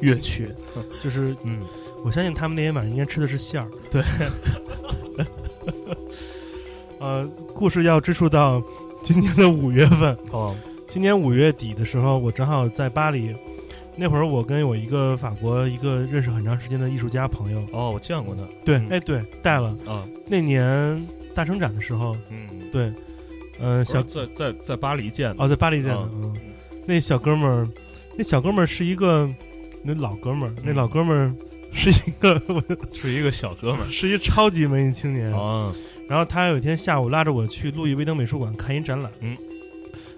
[0.00, 0.48] 乐曲。
[1.00, 1.60] 就是嗯，
[2.04, 3.68] 我相信他们那天晚上应该吃的是馅儿。
[3.90, 4.02] 对，
[6.98, 8.60] 呃，故事要追溯到
[9.02, 10.16] 今年的五月份。
[10.32, 10.56] 哦，
[10.88, 13.34] 今年五月底的时候，我正好在巴黎。
[13.96, 18.42] 那会儿我跟我一个法国一个认识很长时间的艺术家朋友，哦，我见过他。
[18.64, 19.68] 对，嗯哎，对，带了。
[19.86, 22.92] 啊，那年大生展的时候，嗯，对，
[23.60, 26.34] 嗯、小在在在巴黎见的，哦，在巴黎见的，啊嗯，
[26.86, 27.68] 那小哥们儿，
[28.16, 29.28] 那小哥们儿是一个
[29.82, 31.34] 那老哥们儿，那老哥们儿
[31.72, 32.62] 是一个我
[32.94, 33.90] 是一个小哥们儿。
[33.90, 35.32] 是一超级文艺青年。
[35.32, 35.74] 啊，
[36.08, 39.36] 然后他有一天下午拉着我去路易威登美术馆看一展览，嗯，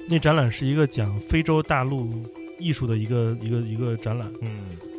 [0.09, 2.11] 那展览是一个讲非洲大陆
[2.59, 4.31] 艺术的一个一个一个展览。
[4.42, 4.50] 嗯，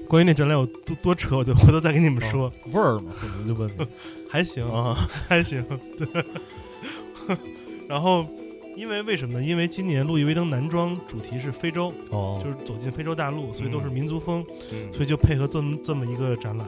[0.07, 2.51] 关于那展览有多多扯，我就回头再跟你们说。
[2.71, 3.87] 味儿嘛，可能就问你
[4.29, 4.95] 还行，啊，
[5.27, 5.63] 还行，
[5.97, 6.07] 对。
[7.87, 8.25] 然后，
[8.75, 9.45] 因为为什么呢？
[9.45, 16.67] 因为今年路易威登男装主题是非洲，哦就是走进非洲大陆，所以都是民族风，嗯所以就配合这么这么一个展览。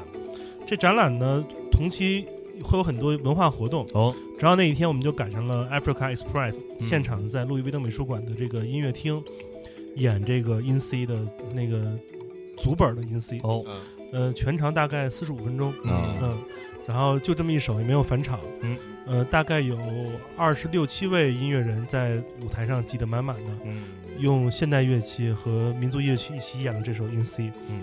[0.67, 2.25] 这展览呢，同期
[2.63, 3.85] 会有很多文化活动。
[3.93, 9.21] 哦，正好那一天我们就赶上了 Africa Express 现场在路易威登美术馆的这个音乐厅
[9.95, 11.15] 演这个 In C 的
[11.53, 11.97] 那个
[12.59, 13.65] 组本的 In C，哦，
[14.11, 16.15] 呃，全长大概四十五分钟，啊。
[16.21, 16.37] 嗯，
[16.87, 19.77] 然后就这么一首，也没有返场，嗯，呃，大概有
[20.35, 23.83] 二十六七位音乐人在舞台上挤得满满的，嗯。
[24.17, 27.81] 用现代乐器和民族乐器一起演了这首 In C，嗯。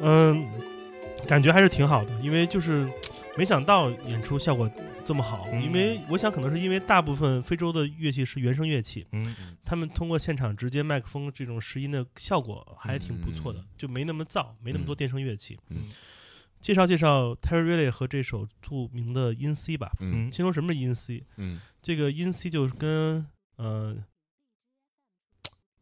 [0.00, 0.46] 嗯，
[1.26, 2.88] 感觉还是挺好的，因为就是
[3.36, 4.70] 没想到演出效果
[5.06, 5.62] 这么好，嗯。
[5.62, 13.66] 因为我想可能是因为大部分非洲的乐器是原声乐器，嗯他们通过现场直接麦克风这种拾音的效果还挺不错的，嗯。
[13.76, 15.56] 就没那么燥，没那么多电声乐器。
[15.70, 15.88] 嗯。
[16.60, 19.92] 介绍介绍 Terry Riley 和这首著名的音 C 吧。
[20.00, 20.32] 嗯。
[20.32, 21.24] 先说什么是音 C？
[21.36, 21.60] 嗯。
[21.80, 23.24] 这个音 C 就是跟
[23.56, 23.96] 呃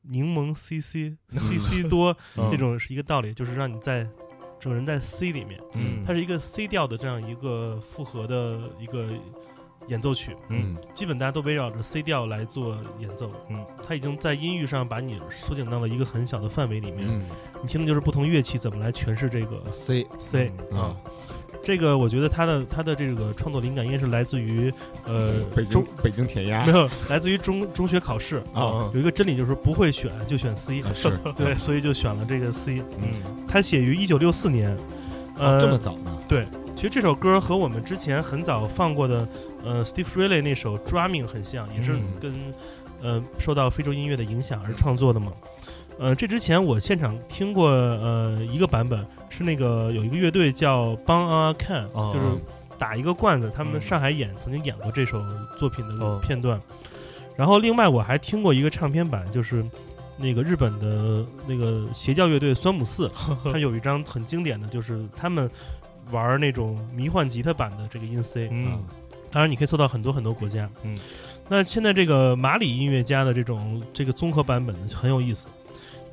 [0.02, 2.50] 柠檬 CC CC 多嗯。
[2.50, 4.06] 这种是一个道理，就是让你在
[4.64, 6.02] 整个人在 C 里面，嗯。
[6.06, 9.06] 它是一个 C 调的这样一个复合的一个
[9.88, 10.74] 演奏曲，嗯。
[10.94, 13.28] 基本大家都围绕着 C 调来做演奏。
[13.50, 17.28] 嗯，它已经在音域上把你缩减到了一个很小的范围里面，嗯。
[17.60, 20.06] 你听的就是不同乐器怎么来诠释这个，C。
[20.18, 20.80] C 嗯。
[20.80, 20.96] 啊。
[21.64, 24.72] 这个我觉得他的他的这个创作灵感应该是来自于
[25.06, 26.64] 呃北京中北京填鸭。
[26.66, 28.42] 没有来自于中中学考试。
[28.52, 28.90] 啊。
[28.92, 30.82] 有一个真理就是不会选就选 C，
[31.36, 32.82] 对，所以就选了这个 C。
[33.00, 33.08] 嗯。
[33.48, 34.76] 他写于一九六四年，
[35.38, 36.18] 呃，啊这么早呢？
[36.28, 39.26] 对其实这首歌和我们之前很早放过的
[39.64, 42.02] 呃 Steve Riley 那首 Drumming 很像，也是嗯。
[42.20, 42.34] 跟、
[43.02, 45.30] 呃受到非洲音乐的影响而创作的嘛。
[45.98, 52.26] 呃，这之前我现场听过呃一个版本，是那个有一个乐队叫 Bang a Can，、哦就是
[52.78, 53.80] 打一个罐子，他们嗯。
[53.80, 55.22] 上海演、曾经演过这首
[55.56, 56.20] 作品的哦。
[56.26, 56.60] 片段。
[57.36, 59.64] 然后另外我还听过一个唱片版，就是
[60.16, 63.08] 那个日本的那个邪教乐队酸姆四，
[63.52, 65.48] 它有一张很经典的，就是他们
[66.10, 68.82] 玩那种迷幻吉他版的这个音 C，嗯。
[69.30, 70.70] 当然你可以搜到很多很多国家。
[70.84, 70.96] 嗯，
[71.48, 75.48] 那现在这个马里音乐家的这种这个综合版本呢很有意思，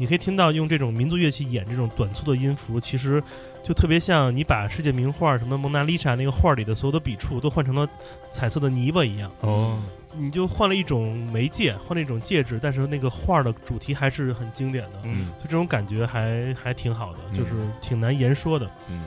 [0.01, 3.23] 你可以听到用这种民族乐器演这种短促的音符，其实
[3.61, 7.87] 就特别像你把世界名画什么蒙娜丽莎那个画里的所有的笔触都换成了
[8.31, 9.31] 彩色的泥巴一样。
[9.41, 9.79] 哦，
[10.17, 15.27] 你就换了一种媒介，换了一种介质，但是那个画的主题还是很经典的，嗯。
[15.37, 17.37] 就这种感觉还还挺好的，嗯。
[17.37, 18.67] 就是挺难言说的。
[18.89, 19.03] 嗯。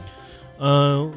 [0.59, 1.13] 呃、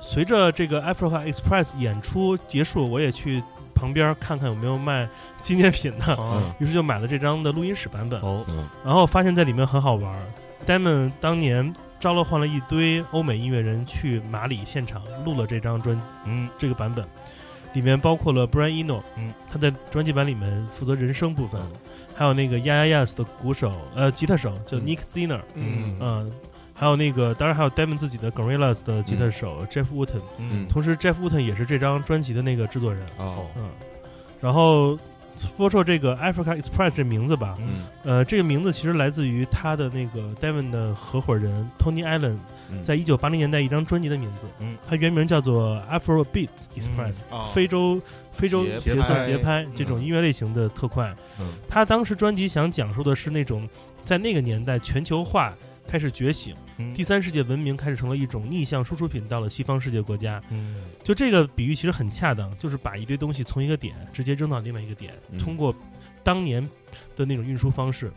[0.00, 3.42] 随着这个 Africa Express 演出结束，我也去
[3.74, 5.08] 旁边看看有没有卖
[5.40, 8.44] 纪念品的，哦于是就买了这张的录音室版本，哦。
[8.48, 8.68] 嗯。
[8.84, 10.22] 然后发现在里面很好玩儿。
[10.66, 16.48] Diamond 当年招了换了一堆欧美音乐人去马里现场录了这张专嗯。
[16.56, 17.04] 这个版本，
[17.72, 21.72] 里面包括了 Brian Eno，嗯，他在专辑版里面负责人声部分，嗯。
[22.14, 24.82] 还有那个 Ya Ya Yes 的鼓手呃吉他手叫嗯。
[24.82, 25.98] Nick Zinner，嗯。
[26.00, 26.32] 嗯、
[26.84, 30.68] 还有那个当然还有 Diamond 自己的 Gorillaz 的吉他手、Jeff Wooten，嗯。
[30.68, 33.46] 同时 Jeff Wooten 也是这张专辑的那个制作人，哦。
[33.56, 33.70] 嗯，
[34.38, 34.98] 然后
[35.34, 37.86] 说说这个 Africa Express 这名字吧，嗯。
[38.02, 42.36] 呃，这个名字其实来自于他的那个 Diamond 的合伙人 Tony Allen
[42.70, 42.82] 嗯。
[42.82, 47.50] 在一九八零年代一张专辑的名字，嗯，它原名叫做 Afro Beat Express，、哦。
[47.54, 47.98] 非洲
[48.30, 51.14] 非洲节节奏节拍这种嗯音乐类型的特快。
[51.40, 51.54] 嗯。
[51.66, 53.66] 他当时专辑想讲述的是那种
[54.04, 55.54] 在那个年代全球化
[55.88, 56.58] 开始觉醒，嗯
[56.94, 60.42] 第三世界文明开始成了一种逆向输出品到了西方世界国家。
[60.50, 65.74] 嗯就这个比喻其实很恰当，就是把一堆东西从一个点直接扔到另外一个点，嗯通过
[66.22, 66.62] 当年
[67.14, 68.12] 的那种运输方式。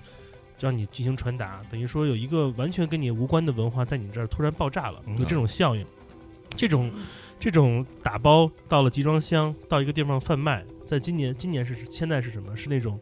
[0.59, 5.85] 让你进行传达，等于说有一个完全跟你无关的文化在你这儿突然爆炸了，嗯有这种效应。
[6.55, 6.91] 这种
[7.39, 12.57] 这种打包到了集装箱，到一个地方贩卖，在今年今年是现在是什么？
[12.57, 12.99] 是那种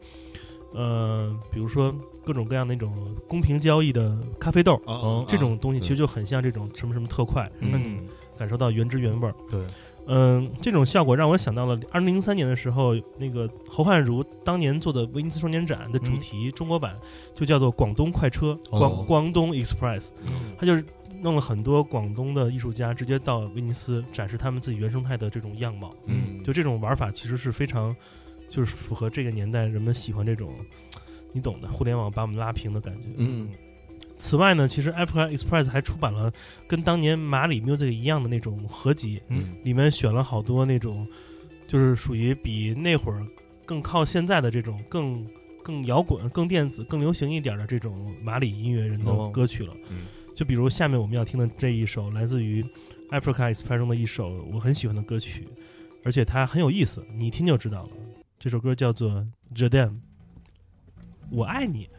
[0.73, 1.95] 呃，比如说
[2.25, 8.07] 各种各样的那种公平交易的咖啡豆，哦这种东西其实就很像这种什么什么特快，让你嗯
[8.37, 9.35] 感受到原汁原味儿。
[9.49, 9.65] 对，
[10.07, 16.97] 嗯，这种效果让我想到了二零零三年的时候，那个侯汉儒当年做的威尼斯双年展的主题、中国版
[17.33, 18.79] 就叫做“广东快车”，哦。
[18.79, 20.55] 广广东 Express，嗯。
[20.57, 20.83] 他就是
[21.21, 25.93] 弄了很多广东的艺术家直接到威尼斯展示他们自己原生态的这种样貌。
[26.05, 26.43] 嗯。
[26.43, 27.95] 就这种玩法其实是非常
[28.47, 30.53] 就是符合这个年代人们喜欢这种，
[31.35, 33.09] 你懂的，互联网把我们拉平的感觉。
[33.17, 33.49] 嗯
[34.17, 36.31] 此外呢，其实 Africa Express 还出版了
[36.65, 41.05] 跟当年马里 Music 一样的那种合集，嗯里面选了好多那种，
[41.67, 43.21] 就是属于比那会儿
[43.65, 45.27] 更靠现在的这种更
[45.61, 49.75] 更摇滚、更电子、更流行一点的这种马里音乐人的哦歌曲了。
[49.89, 52.63] 嗯就比如下面我们要听的这一首，来自于
[53.09, 55.45] Africa Express 中的一首我很喜欢的歌曲，
[56.05, 57.89] 而且它很有意思，你一听就知道了。
[58.39, 59.11] 这首歌叫做
[59.53, 59.89] 《Je t'aime》，
[61.31, 61.89] 我爱你。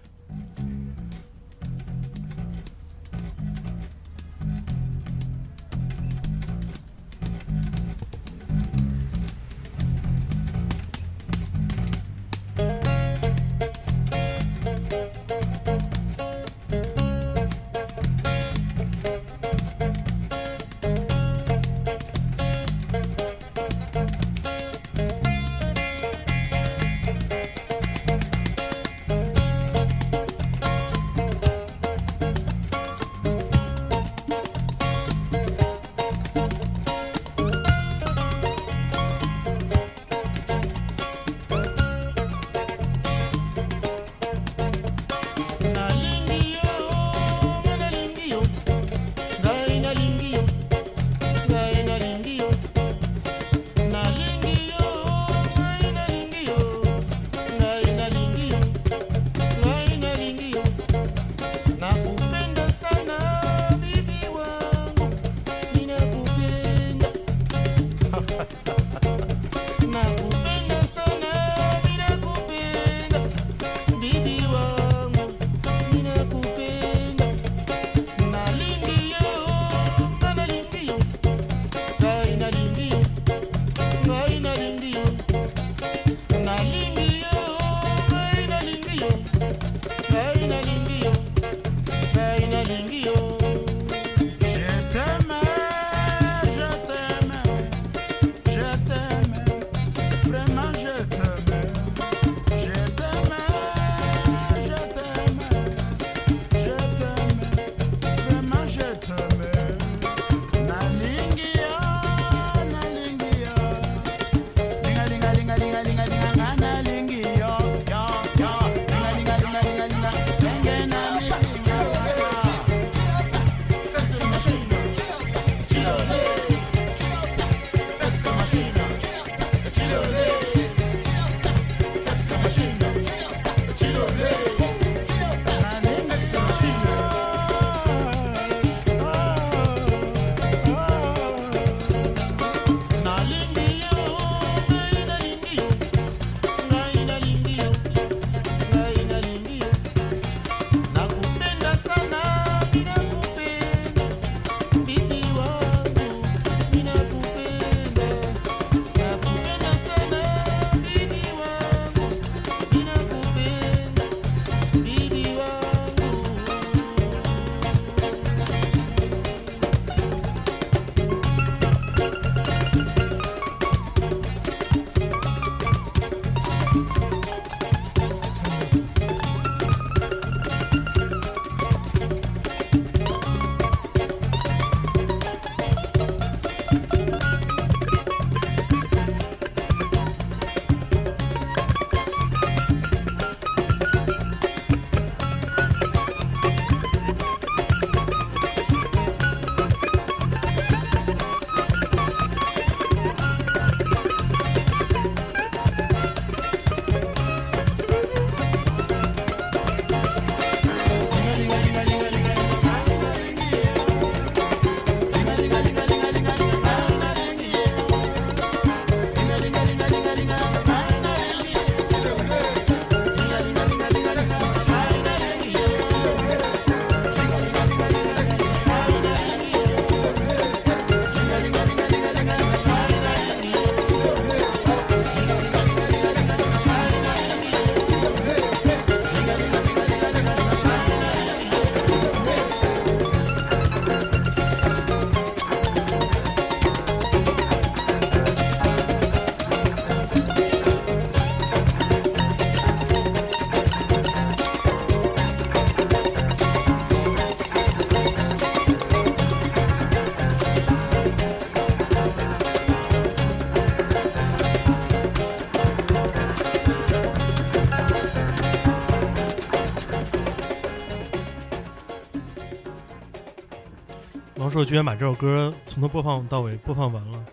[274.57, 277.25] 授居然把这首歌从头播放到尾播放完了，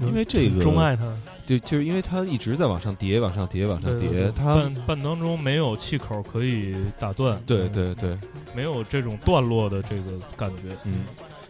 [0.00, 1.16] 因为这个钟爱他，
[1.46, 8.16] 对就是因为它一直在往上叠，往上叠，往上叠，它半半当中没有气口可以打断，对对对，
[8.54, 10.76] 没有这种段落的这个感觉。
[10.84, 11.04] 嗯，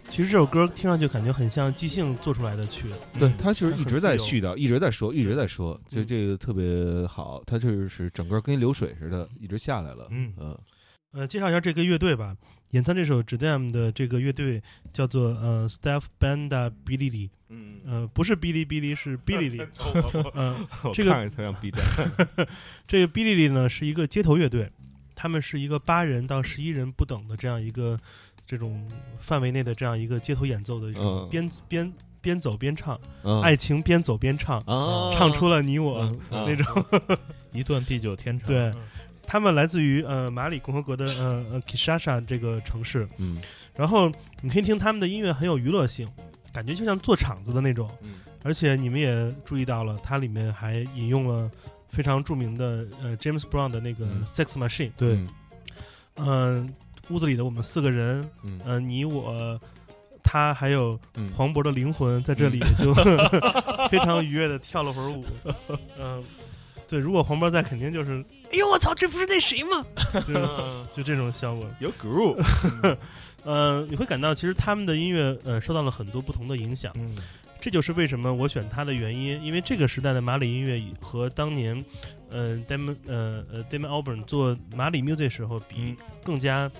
[0.08, 2.86] 其实这首歌听上去感觉很像即兴做出来的曲，
[3.18, 10.08] 对嗯，他就是一直在絮叨，一直在说，一直在说，就嗯这个特别好，他就是整个跟流水似的，一直下来了。
[10.10, 10.56] 嗯嗯
[11.12, 12.36] 呃，介绍一下这个乐队吧。
[12.70, 19.60] 演唱这首《d a m 的这个乐队叫做呃 Staff Banda Bilili，嗯，呃，不是哔哩哔哩，是哔哩哩。
[20.34, 21.82] 嗯，我这个他像 B 站。
[22.86, 24.70] 这个哔哩哩呢是一个街头乐队，
[25.16, 27.98] 他们是一个八人到十一人不等的这样一个
[28.46, 28.88] 这种
[29.18, 36.84] 范围内的这样一个街头演奏的这种嗯边边边走边唱，嗯爱情边走边唱，啊，唱出了你我那种。
[37.52, 38.46] 一段地久天长。
[38.46, 38.72] 对
[39.30, 43.40] 他们来自于呃马里共和国的呃呃 Kinshasa 这个城市，嗯。
[43.76, 44.10] 然后
[44.42, 46.04] 你可以听他们的音乐很有娱乐性，
[46.52, 47.88] 感觉就像做场子的那种。
[48.02, 48.14] 嗯。
[48.42, 51.48] 而且你们也注意到了，它里面还引用了
[51.90, 54.24] 非常著名的呃 James Brown 的那个嗯。
[54.26, 54.90] Sex Machine。
[54.96, 55.14] 对。
[55.14, 55.28] 嗯。
[56.16, 56.74] 嗯、
[57.10, 58.60] 屋子里的我们四个人，嗯。
[58.64, 59.60] 呃，你我。
[60.22, 61.28] 他还有嗯。
[61.34, 62.92] 黄渤的灵魂在这里就
[63.90, 65.24] 非常愉悦的跳了会儿舞，
[65.98, 66.22] 嗯、
[66.90, 69.86] 对，如果黄渤在，肯定就是，哎呦我操，这不是那谁吗？
[70.12, 70.34] 就是
[70.96, 71.70] 就这种效果。
[71.78, 72.44] 有 groove。
[73.44, 77.16] 呃，你会感到其实他们的音乐呃受到了很多不同的影响，嗯
[77.60, 79.42] 这就是为什么我选他的原因。
[79.42, 81.82] 因为这个时代的马里音乐和当年，
[82.30, 86.70] 呃，Damon 呃呃 Damon Albarn 做马里 music 时候比更加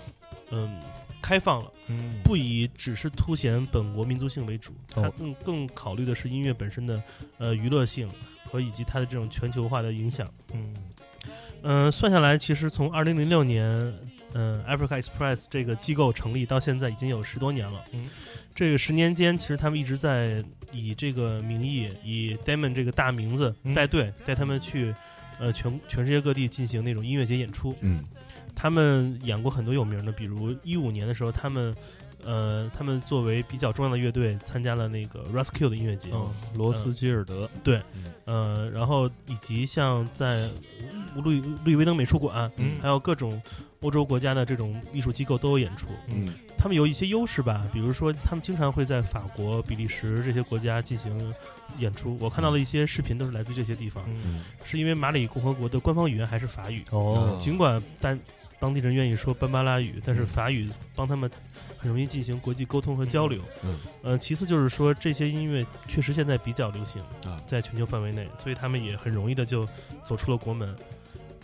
[0.50, 0.80] 嗯、
[1.22, 7.02] 开放了，嗯不以只是凸显本国民族性为主，它哦更更考虑的是音乐本身的
[7.38, 8.08] 呃娱乐性
[8.50, 10.26] 和以及它的这种全球化的影响。
[10.52, 10.74] 嗯
[11.62, 13.64] 嗯、算下来，其实从二零零六年，
[14.32, 17.84] 嗯、a f r i c a Express 这个机构成立到现在已经有十多年了。
[17.92, 18.08] 嗯，
[18.54, 20.42] 这个十年间，其实他们一直在
[20.72, 24.94] 以这个名义，以 Damon 这个大名字嗯带队，带他们去
[25.38, 27.76] 呃全全世界各地进行那种音乐节演出。
[27.80, 28.02] 嗯
[28.54, 31.74] 他们演过很多有名的，比如一五年的时候，他们
[32.24, 36.10] 呃他们作为比较重要的乐队参加了那个 Rescue 的音乐节。
[36.12, 37.48] 嗯，罗斯基尔德，
[38.24, 40.48] 呃，然后以及像在
[41.16, 42.80] 路易路易威登美术馆，嗯。
[42.80, 43.40] 还有各种
[43.80, 45.88] 欧洲国家的这种艺术机构都有演出。
[46.08, 46.32] 嗯。
[46.56, 51.34] 他们有一些优势吧，比如说他们经常会在法国、比利时这些国家进行
[51.78, 52.18] 演出。
[52.20, 54.04] 我看到的一些视频，都是来自这些地方，
[54.62, 57.34] 是因为马里共和国的官方语言还是法语，哦。
[57.40, 58.18] 尽管当
[58.58, 61.30] 当地人愿意说班巴拉语，但是嗯法语帮他们
[61.80, 63.40] 很容易进行国际沟通和交流。
[63.64, 69.66] 嗯呃，其次就是说这些音乐确实现在比较流行，啊在全球范围内，所以他们也很容易的就
[70.04, 70.76] 走出了国门。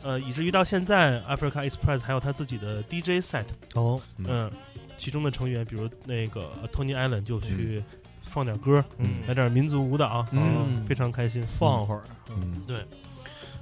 [0.02, 4.50] 呃，以至于到现在，Africa Express 还有他自己的 DJ set，哦，嗯，
[4.96, 7.82] 其中的成员比如那个 Tony Allen 就去
[8.22, 11.42] 放点歌，嗯来点民族舞蹈，嗯非常开心。
[11.58, 12.84] 放会儿，嗯对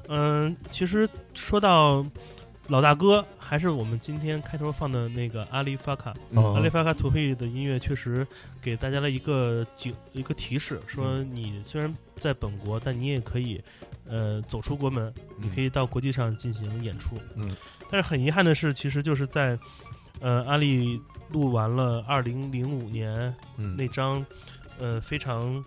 [0.08, 2.04] 嗯，其实说到
[2.68, 6.54] 老大哥，还是我们今天开头放的那个阿里法卡，哦。
[6.54, 8.26] 阿里法卡图黑的音乐确实
[8.62, 13.62] 给大家了一个警一个提示，说你虽然在本国，但你也可以
[14.08, 17.16] 呃走出国门，你可以到国际上进行演出。
[17.36, 17.54] 嗯，
[17.90, 19.58] 但是很遗憾的是，其实就是在
[20.20, 20.98] 呃阿里
[21.30, 23.76] 录完了二零零五年嗯。
[23.76, 24.24] 那张
[24.78, 25.62] 呃非常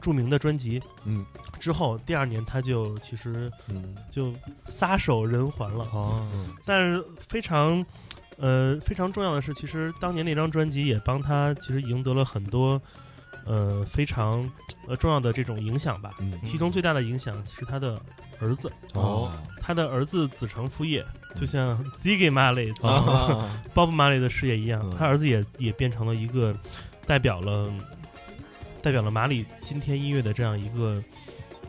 [0.00, 0.80] 著名的专辑。
[1.04, 1.24] 嗯。
[1.58, 3.94] 之后，第二年他就其实嗯。
[4.10, 4.32] 就
[4.64, 5.84] 撒手人寰了。
[5.92, 7.84] 哦，嗯但是非常
[8.38, 12.80] 呃非常重要的是，其实当年那张专辑也帮他其实赢得了很多
[13.44, 14.48] 呃非常
[14.88, 16.14] 呃重要的这种影响吧。
[16.20, 16.32] 嗯。
[16.44, 17.98] 其中最大的影响是他的
[18.40, 19.30] 儿子，哦。
[19.60, 21.04] 他的儿子子承父业，
[21.36, 24.96] 就像 Ziggy Marley、啊 Bob Marley 的事业一样，嗯。
[24.98, 26.56] 他儿子也也变成了一个
[27.06, 27.70] 代表了
[28.82, 31.02] 代表了马里今天音乐的这样一个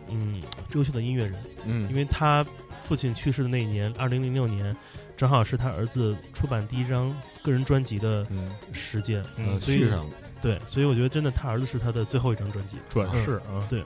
[0.10, 0.42] 嗯
[0.74, 1.36] 优秀的音乐人。
[1.66, 2.46] 嗯因为他
[2.84, 4.76] 父亲去世的那一年，二零零六年，
[5.16, 9.24] 正好是他儿子出版第一张个人专辑的嗯时间。
[9.38, 12.78] 嗯所以续上了对，所以我觉得真的他儿子是他的最后一张专辑。
[12.90, 13.84] 转世啊，对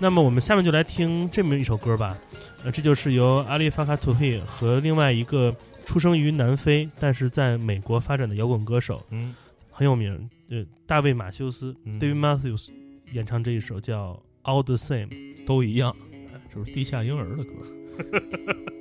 [0.00, 2.16] 那么我们下面就来听这么一首歌吧，
[2.64, 5.54] 呃，这就是由阿里法卡图黑和另外一个
[5.86, 9.34] 出生于南非但是在美国发展的摇滚歌手嗯
[9.70, 12.70] 很有名，呃，大卫马修斯嗯 （David Matthews）
[13.12, 14.14] 演唱这一首叫
[14.50, 15.08] 《All the Same》。
[15.46, 15.94] 都一样，
[16.54, 17.52] 就是地下婴儿的歌？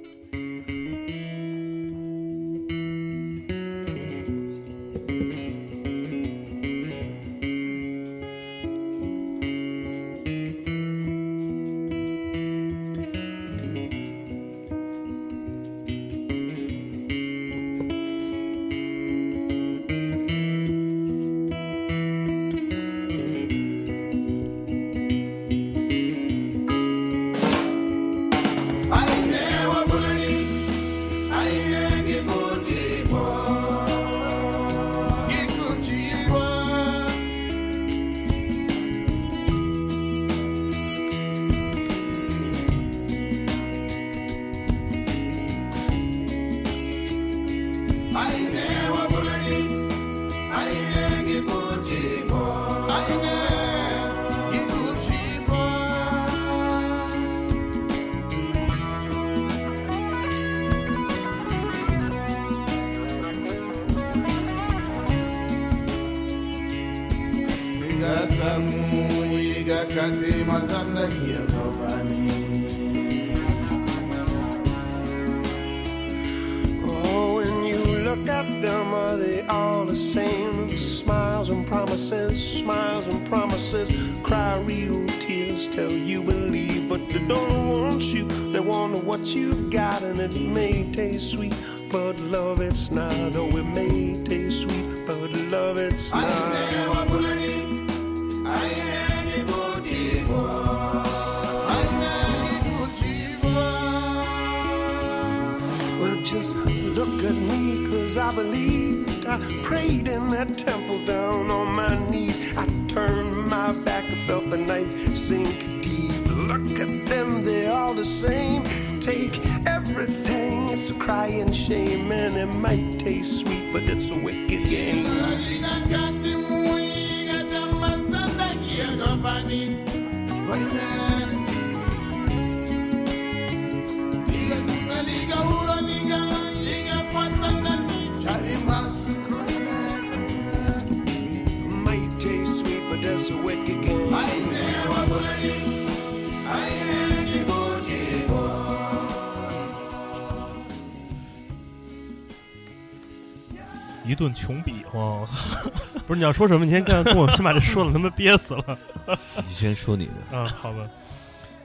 [154.18, 155.26] 顿穷比划，
[156.08, 156.66] 不是你要说什么？
[156.66, 158.78] 你先跟跟我先把这说了，他妈憋死了。
[159.48, 160.80] 你先说你的，啊，好吧，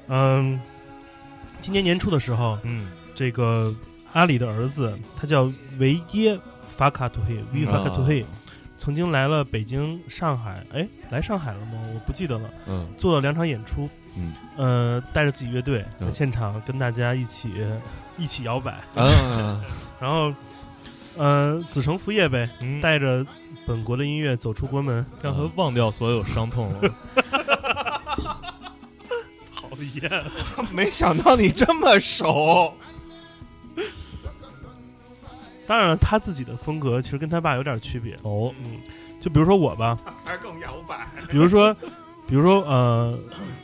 [0.08, 0.60] 嗯，
[1.58, 3.74] 今年年初的时候，嗯这个
[4.12, 6.38] 阿里的儿子，他叫维耶
[6.76, 8.24] 法卡图黑，维法卡图黑，
[8.78, 11.78] 曾经来了北京、上海，哎，来上海了吗？
[11.94, 12.48] 我不记得了。
[12.66, 17.50] 嗯做了两场演出，嗯呃，带着自己乐队在嗯现场跟大家一起
[18.18, 19.60] 一起摇摆，啊，
[20.00, 20.32] 然后，
[21.16, 23.24] 呃，子承父业呗，嗯，带着
[23.66, 26.80] 本国的音乐走出国门，让他忘掉所有伤痛了。
[29.54, 29.68] 讨
[30.00, 30.24] 厌。
[30.72, 32.72] 没想到你这么熟，
[35.66, 38.14] 当然了，他自己的风格其实跟他爸有点区别。
[38.22, 38.80] 哦，嗯，
[39.20, 41.74] 就比如说我吧，还更摇摆，比如说，
[42.26, 43.18] 比如说呃，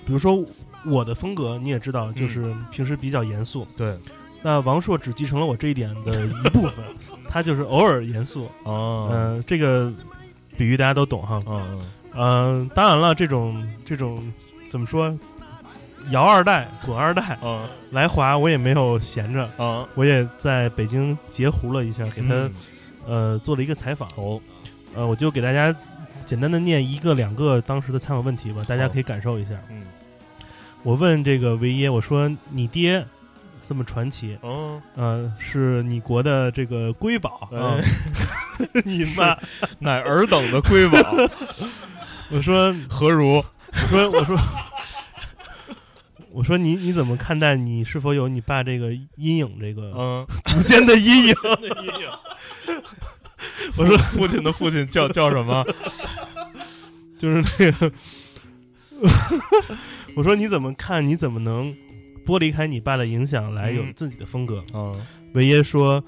[0.07, 0.43] 比如说
[0.85, 3.67] 我的风格你也知道，就是平时比较严肃。
[3.77, 3.99] 对，
[4.43, 6.85] 那王朔只继承了我这一点的一部分，
[7.29, 8.49] 他就是偶尔严肃。
[8.65, 9.93] 哦，嗯、这个
[10.57, 11.41] 比喻大家都懂哈。
[11.47, 11.81] 嗯
[12.17, 14.21] 嗯、当然了，这种这种
[14.71, 15.17] 怎么说，
[16.11, 22.55] 姚二代、滚二代嗯来华，我也没有闲着，嗯我也在北京截胡了一下，给他、嗯
[23.07, 24.09] 呃做了一个采访。
[24.17, 24.41] 哦，
[24.95, 25.75] 呃，我就给大家
[26.25, 29.51] 简单的念一个两个当时的采访问题吧，大家可以感受一下。
[29.71, 29.83] 嗯
[30.85, 33.05] 我问这个维耶，我说你爹
[33.69, 37.85] 这么传奇，哦，呃，是你国的这个瑰宝啊哎，
[38.87, 39.37] 你妈！
[39.79, 40.99] 乃尔等的瑰宝，
[42.33, 43.45] 我说何如？
[43.71, 44.39] 我说我说
[46.33, 51.35] 我说你你怎么看待你是否有你爸这个阴影这个嗯，祖先的阴影？
[51.61, 52.09] 阴影。
[53.77, 55.63] 我说父亲的父亲叫叫什么？
[57.19, 57.93] 就是那个，
[60.17, 61.07] 我说你怎么看？
[61.07, 61.77] 你怎么能
[62.29, 64.63] 剥离开你爸的影响来有嗯自己的风格？
[64.75, 65.01] 嗯
[65.33, 66.05] 维耶说，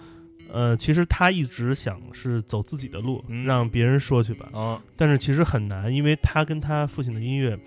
[0.53, 4.51] 呃，其实他一直想是走自己的路，嗯让别人说去吧。
[4.53, 7.59] 啊但是其实很难，因为他跟他父亲的音乐，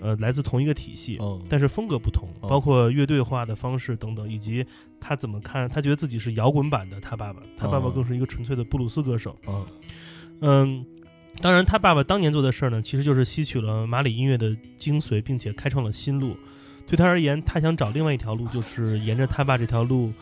[0.00, 4.62] 呃，来自同一个体系，嗯但是风格不同，哦包括乐队化的方式等等，以及
[5.00, 9.34] 他怎么看，他觉得自己是摇滚版的他爸爸，他爸爸哦更是一个纯粹的布鲁斯歌手。
[9.46, 9.66] 嗯
[10.40, 10.84] 嗯，
[11.40, 16.36] 当然，他爸爸当年做的事儿呢，其实就是吸取了马里音乐的精髓，并且开创了新路。
[16.86, 20.12] 对他而言，他想找另外一条路，就是沿着他爸这条路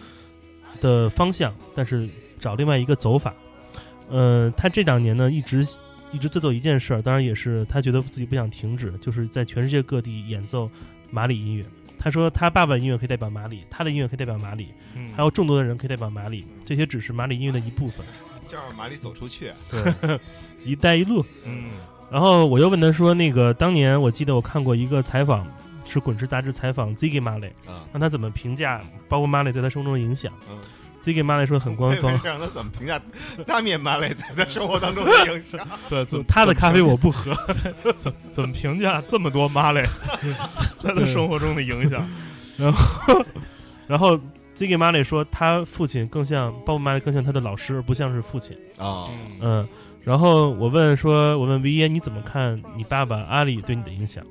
[0.80, 2.08] 的方向，但是
[2.38, 3.34] 找另外一个走法。
[4.08, 5.66] 呃，他这两年呢，一直
[6.12, 10.70] 一直在做一件事儿，当然也是他觉得自己不想停止，就是在全世界各地演奏
[11.10, 11.64] 马里音乐。
[11.98, 18.04] 他说，他爸爸的音乐可以代表马里，他的音乐可以代表马里，嗯，还有众多的人可以代表马里，这些只是马里音乐的一部分。
[18.48, 20.18] 这样马里走出去，对，
[20.64, 21.70] 一带一路，嗯
[22.10, 25.46] 然后我又问他说：“那个当年我记得我看过一个采访，
[25.93, 30.32] 是《滚石》杂志采访 Ziggy Marley，啊，让他怎么评价，包括 Marley 在他生活中的影响。
[30.51, 30.59] 嗯
[31.05, 33.01] ，Ziggy Marley 说很官方， 让他怎么评价
[33.47, 35.61] 大面马磊在他生活当中的影响？
[35.90, 37.32] 对，怎他的咖啡我不喝。
[37.97, 39.82] 怎怎么评价这么多马磊
[40.78, 42.09] 在他生活中的影响？
[42.57, 43.24] 然后
[43.86, 44.16] 然后
[44.57, 48.57] Ziggy Marley 说，他父亲更像包括 Marley，更像他的老师，而不像是父亲。
[48.78, 49.09] 啊，
[49.40, 49.66] 嗯，
[50.03, 54.24] 然后我问说，我问维耶你怎么看你爸爸阿里对你的影响？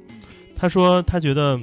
[0.62, 1.59] 他说他觉得，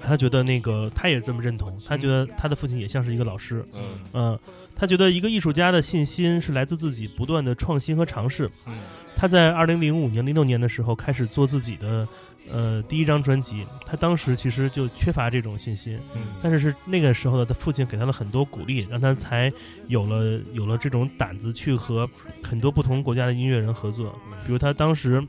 [0.00, 3.64] 他觉得那个他也这么认同，他觉得他的父亲也像是一个老师。
[3.74, 3.80] 嗯
[4.12, 4.38] 嗯，
[4.76, 8.48] 他觉得一个艺术家的信心是来自自己不断的创新和尝试。
[8.68, 8.74] 嗯
[9.16, 12.06] 他在二零零五年、零六年的时候开始做自己的
[12.52, 19.52] 呃第一张专辑，他当时其实就缺乏这种信心，嗯但是是那个时候的他父亲给他了很多鼓励，让他才
[19.88, 22.08] 有了有了这种胆子去和
[22.44, 25.20] 很多不同国家的音乐人合作，比如他当时。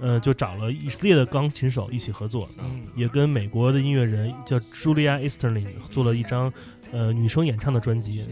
[0.00, 6.52] 呃，就找了以色列的钢琴手一起合作，嗯也跟美国的音乐人叫 Julia Easterling 做了一张
[6.92, 8.24] 呃女生演唱的专辑。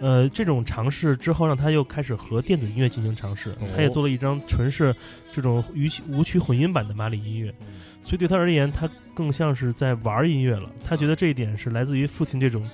[0.00, 3.54] 呃，这种尝试之后，让他又开始和电子音乐进行尝试。
[3.74, 4.94] 他也做了一张纯是
[5.32, 7.54] 这种舞曲舞曲混音版的马里音乐，
[8.02, 10.68] 所以对他而言，他更像是在玩音乐了。
[10.84, 12.68] 他觉得这一点是来自于父亲这种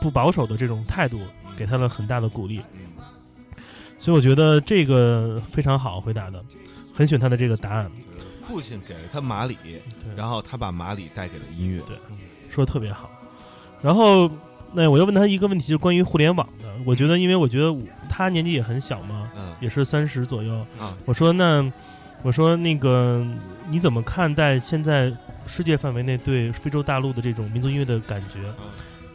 [0.00, 1.20] 不保守的这种态度，
[1.56, 2.60] 给他了很大的鼓励。
[3.96, 6.44] 所以我觉得这个非常好回答的，
[6.92, 7.90] 很喜欢他的这个答案，
[8.46, 9.56] 父亲给了他马里，
[10.16, 11.80] 然后他把马里带给了音乐。
[11.86, 11.96] 对
[12.48, 13.10] 说的特别好。
[13.80, 14.30] 然后，
[14.72, 16.64] 那我又问他一个问题，就是关于互联网的。
[16.84, 20.54] 我觉得，因为我觉得我他年纪也很小嘛，嗯也是三十左右。
[20.78, 21.72] 啊，我说那，
[22.22, 23.24] 我说那个
[23.68, 25.12] 你怎么看待现在
[25.46, 28.40] 世界范围内对非洲大陆的这种民族音乐的感觉？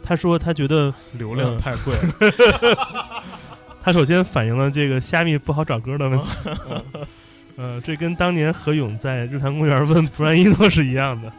[0.02, 3.22] 他说他觉得流量嗯太贵了，
[3.82, 6.26] 他首先反映了这个虾米不好找歌的问题。
[7.56, 11.32] 呃，这跟当年何勇在日坛公园问布兰伊诺是一样的。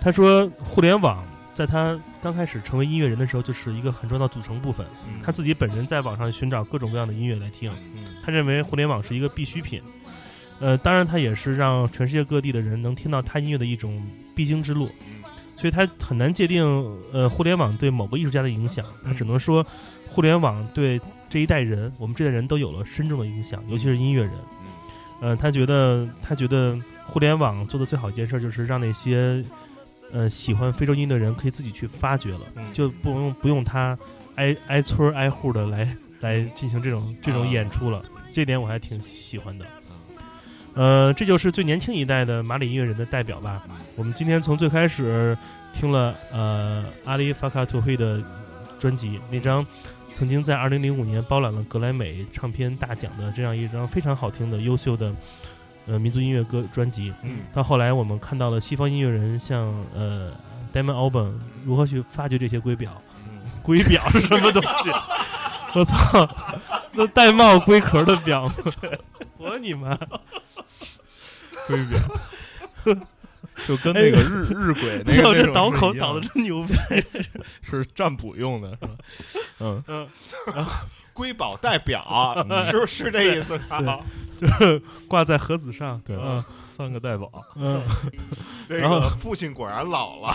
[0.00, 4.86] 他说，互联网在他刚开始成为音乐人的时候，就是一个很重要的组成部分。
[5.24, 7.72] 他自己本人在网上寻找各种各样的音乐来听，
[8.24, 9.82] 他认为互联网是一个必需品。
[10.60, 14.02] 呃，当然，他也是让全世界各地的人能听到他音乐的一种
[14.34, 14.90] 必经之路。
[15.56, 16.62] 所以他很难界定
[17.12, 19.66] 呃互联网对某个艺术家的影响，他只能说
[20.06, 21.00] 互联网对
[21.30, 24.32] 这一代人，我们这代人都有了深重的影响，尤其是音乐人。
[25.20, 29.42] 呃，他觉得他觉得互联网做的最好一件事就是让那些
[30.12, 33.98] 呃喜欢非洲音的人可以自己去发掘了，嗯就不用不用他
[34.34, 39.64] 挨挨村挨户的来来进行这种这种演出了，这点我还挺喜欢的。
[40.74, 43.64] 呃，这就是最年轻一代的马里音乐人的代表吧。
[43.94, 45.34] 我们今天从最开始
[45.72, 48.22] 听了呃阿里法卡图会的
[48.78, 49.64] 专辑，那张
[50.12, 55.14] 曾经在二零零五年包揽了格莱美唱片大奖的这样一张非常好听的优秀的
[55.86, 57.12] 呃民族音乐歌专辑。
[57.22, 60.32] 嗯到后来我们看到了西方音乐人像呃
[60.72, 61.32] Damon Albarn
[61.64, 64.90] 如何去发掘这些龟表，嗯龟表是什么东西？
[65.74, 66.26] 我操，
[66.94, 68.50] 这带帽龟壳的表，
[69.36, 69.94] 我你妈！
[71.68, 72.96] 龟表，
[73.66, 76.74] 就跟那个日日晷 那个那种我这倒口倒的真牛逼。
[77.62, 78.96] 是占卜用的，是吧？
[79.60, 80.08] 嗯，嗯，
[80.54, 80.72] 然后
[81.12, 82.36] 瑰宝代表，
[82.70, 84.00] 是不是这意思啊？
[84.38, 86.00] 就是挂在盒子上。
[86.04, 86.44] 对嗯
[86.76, 87.82] 三个代宝，嗯，
[88.68, 90.30] 这然后个父亲果然老了。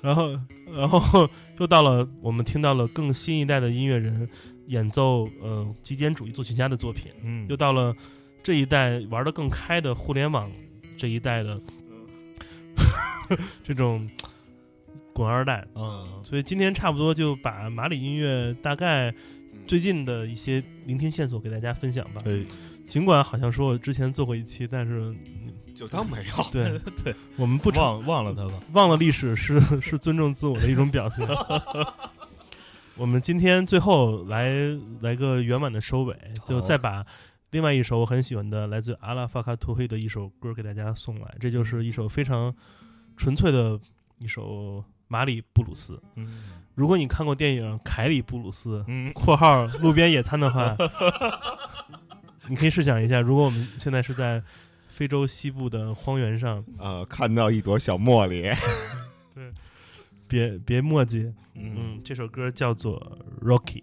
[0.00, 0.38] 然后
[0.72, 1.28] 然后
[1.58, 4.28] 又到了我们听到了更新一代的音乐人
[4.68, 7.92] 演奏呃极简主义作曲家的作品，嗯又到了
[8.40, 10.48] 这一代玩的更开的互联网
[10.96, 11.60] 这一代的
[13.64, 14.08] 这种
[15.12, 15.66] 滚二代。
[15.74, 19.12] 嗯所以今天差不多就把马里音乐大概
[19.66, 22.20] 最近的一些聆听线索给大家分享吧。
[22.24, 22.46] 对，
[22.86, 25.14] 尽管好像说我之前做过一期，但是
[25.74, 26.44] 就当没有。
[26.52, 31.26] 对对，我们不承忘忘了他吧，忘了历史是 是尊重自我的一种表现。
[32.96, 34.50] 我们今天最后来
[35.00, 36.14] 来个圆满的收尾，
[36.46, 37.04] 就再把
[37.50, 41.34] 另外一首我很喜欢的来自阿拉法卡图黑的一首歌给大家送来。
[41.40, 42.54] 这就是一首非常
[43.16, 43.78] 纯粹的
[44.18, 46.00] 一首马里布鲁斯。
[46.16, 46.42] 嗯
[46.76, 50.74] 如果你看过电影《凯里布鲁斯》嗯（括号路边野餐）的话，
[52.48, 54.42] 你可以试想一下，如果我们现在是在
[54.88, 58.42] 非洲西部的荒原上，呃，看到一朵小茉莉，
[59.34, 59.52] 对
[60.26, 62.98] 别别墨迹，嗯嗯，这首歌叫做
[63.44, 63.82] 《Rocky》。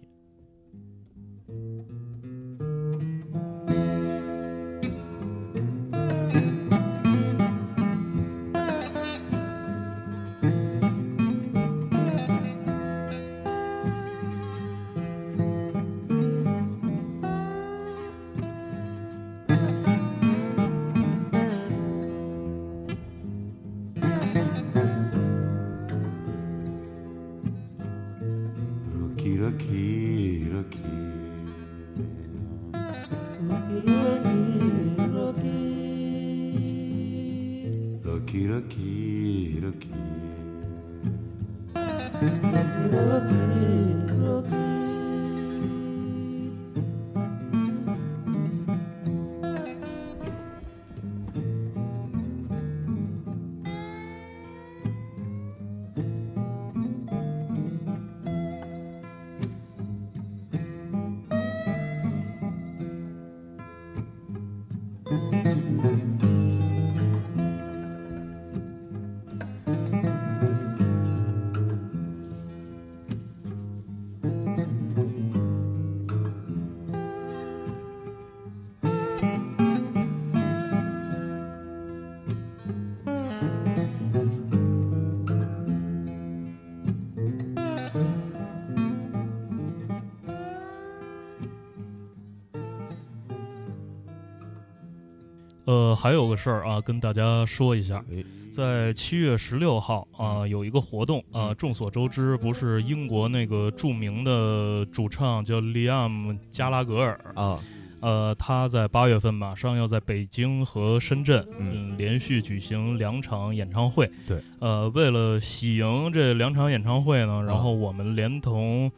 [95.98, 98.24] 还有个事儿啊，跟大家说一下，哎。
[98.50, 107.20] 在七月十六号啊、有一个活动啊、众所周知，不是英国那个著名的主唱叫利安姆·加拉格尔。
[107.34, 107.60] 啊，
[108.00, 111.90] 呃，他在八月份马上要在北京和深圳，嗯。
[111.92, 114.10] 嗯，连续举行两场演唱会。
[114.26, 118.90] 对，呃，为了喜迎这两场演唱会呢，然后我们连同。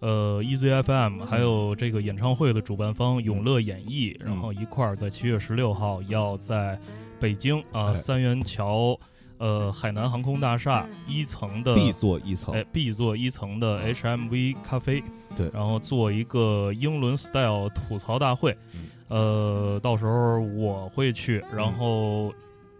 [0.00, 6.78] 呃，EZFM 还有这个演唱会的主办方永乐演艺，然后一块儿在七月十六号要在
[7.18, 8.98] 北京啊、哎三元桥
[9.38, 12.54] 呃海南航空大厦一层的 B 座一层。
[12.54, 15.02] 哎 B 座一层的 HMV 咖啡，
[15.36, 15.50] 对。
[15.52, 18.86] 然后做一个英伦 style 吐槽大会，嗯。
[19.08, 22.32] 呃，到时候我会去，然后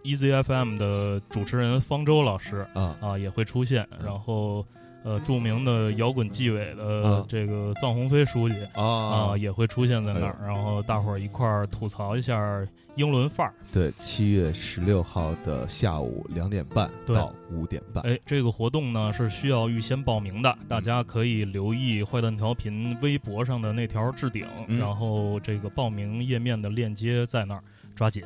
[0.03, 2.95] EZFM 的主持人方舟老师啊。
[3.01, 4.65] 啊也会出现，然后
[5.03, 7.25] 呃著名的摇滚纪委的啊。
[7.27, 8.83] 这个臧鸿飞书记啊。
[8.83, 10.47] 啊，也会出现在那儿，哎。
[10.47, 13.53] 然后大伙儿一块儿吐槽一下英伦范儿。
[13.71, 20.67] 对，七月十六号的下午两点半到五点半，哎，这个活动呢是需要预先报名的，嗯。
[20.67, 24.79] 大家可以留意坏蛋调频微博上的那条置顶，嗯。
[24.79, 27.63] 然后这个报名页面的链接在那儿，
[27.95, 28.23] 抓紧。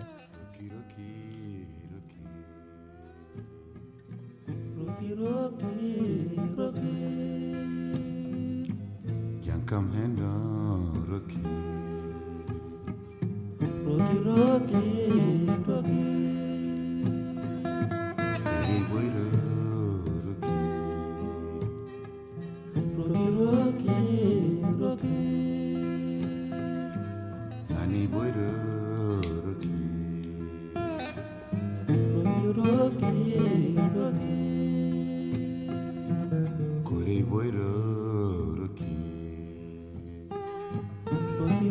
[9.74, 11.42] come hand down, uh, Rocky.
[13.90, 14.86] Rocky, Rocky,
[15.68, 16.02] Rocky.
[18.68, 19.30] Hey, waiter,
[20.26, 20.54] Rocky.
[23.00, 23.98] Rocky, Rocky,
[24.84, 25.18] Rocky.
[27.74, 28.54] Honey, waiter,
[29.46, 29.74] Rocky.
[32.14, 33.18] Rocky, Rocky,
[33.96, 34.34] Rocky.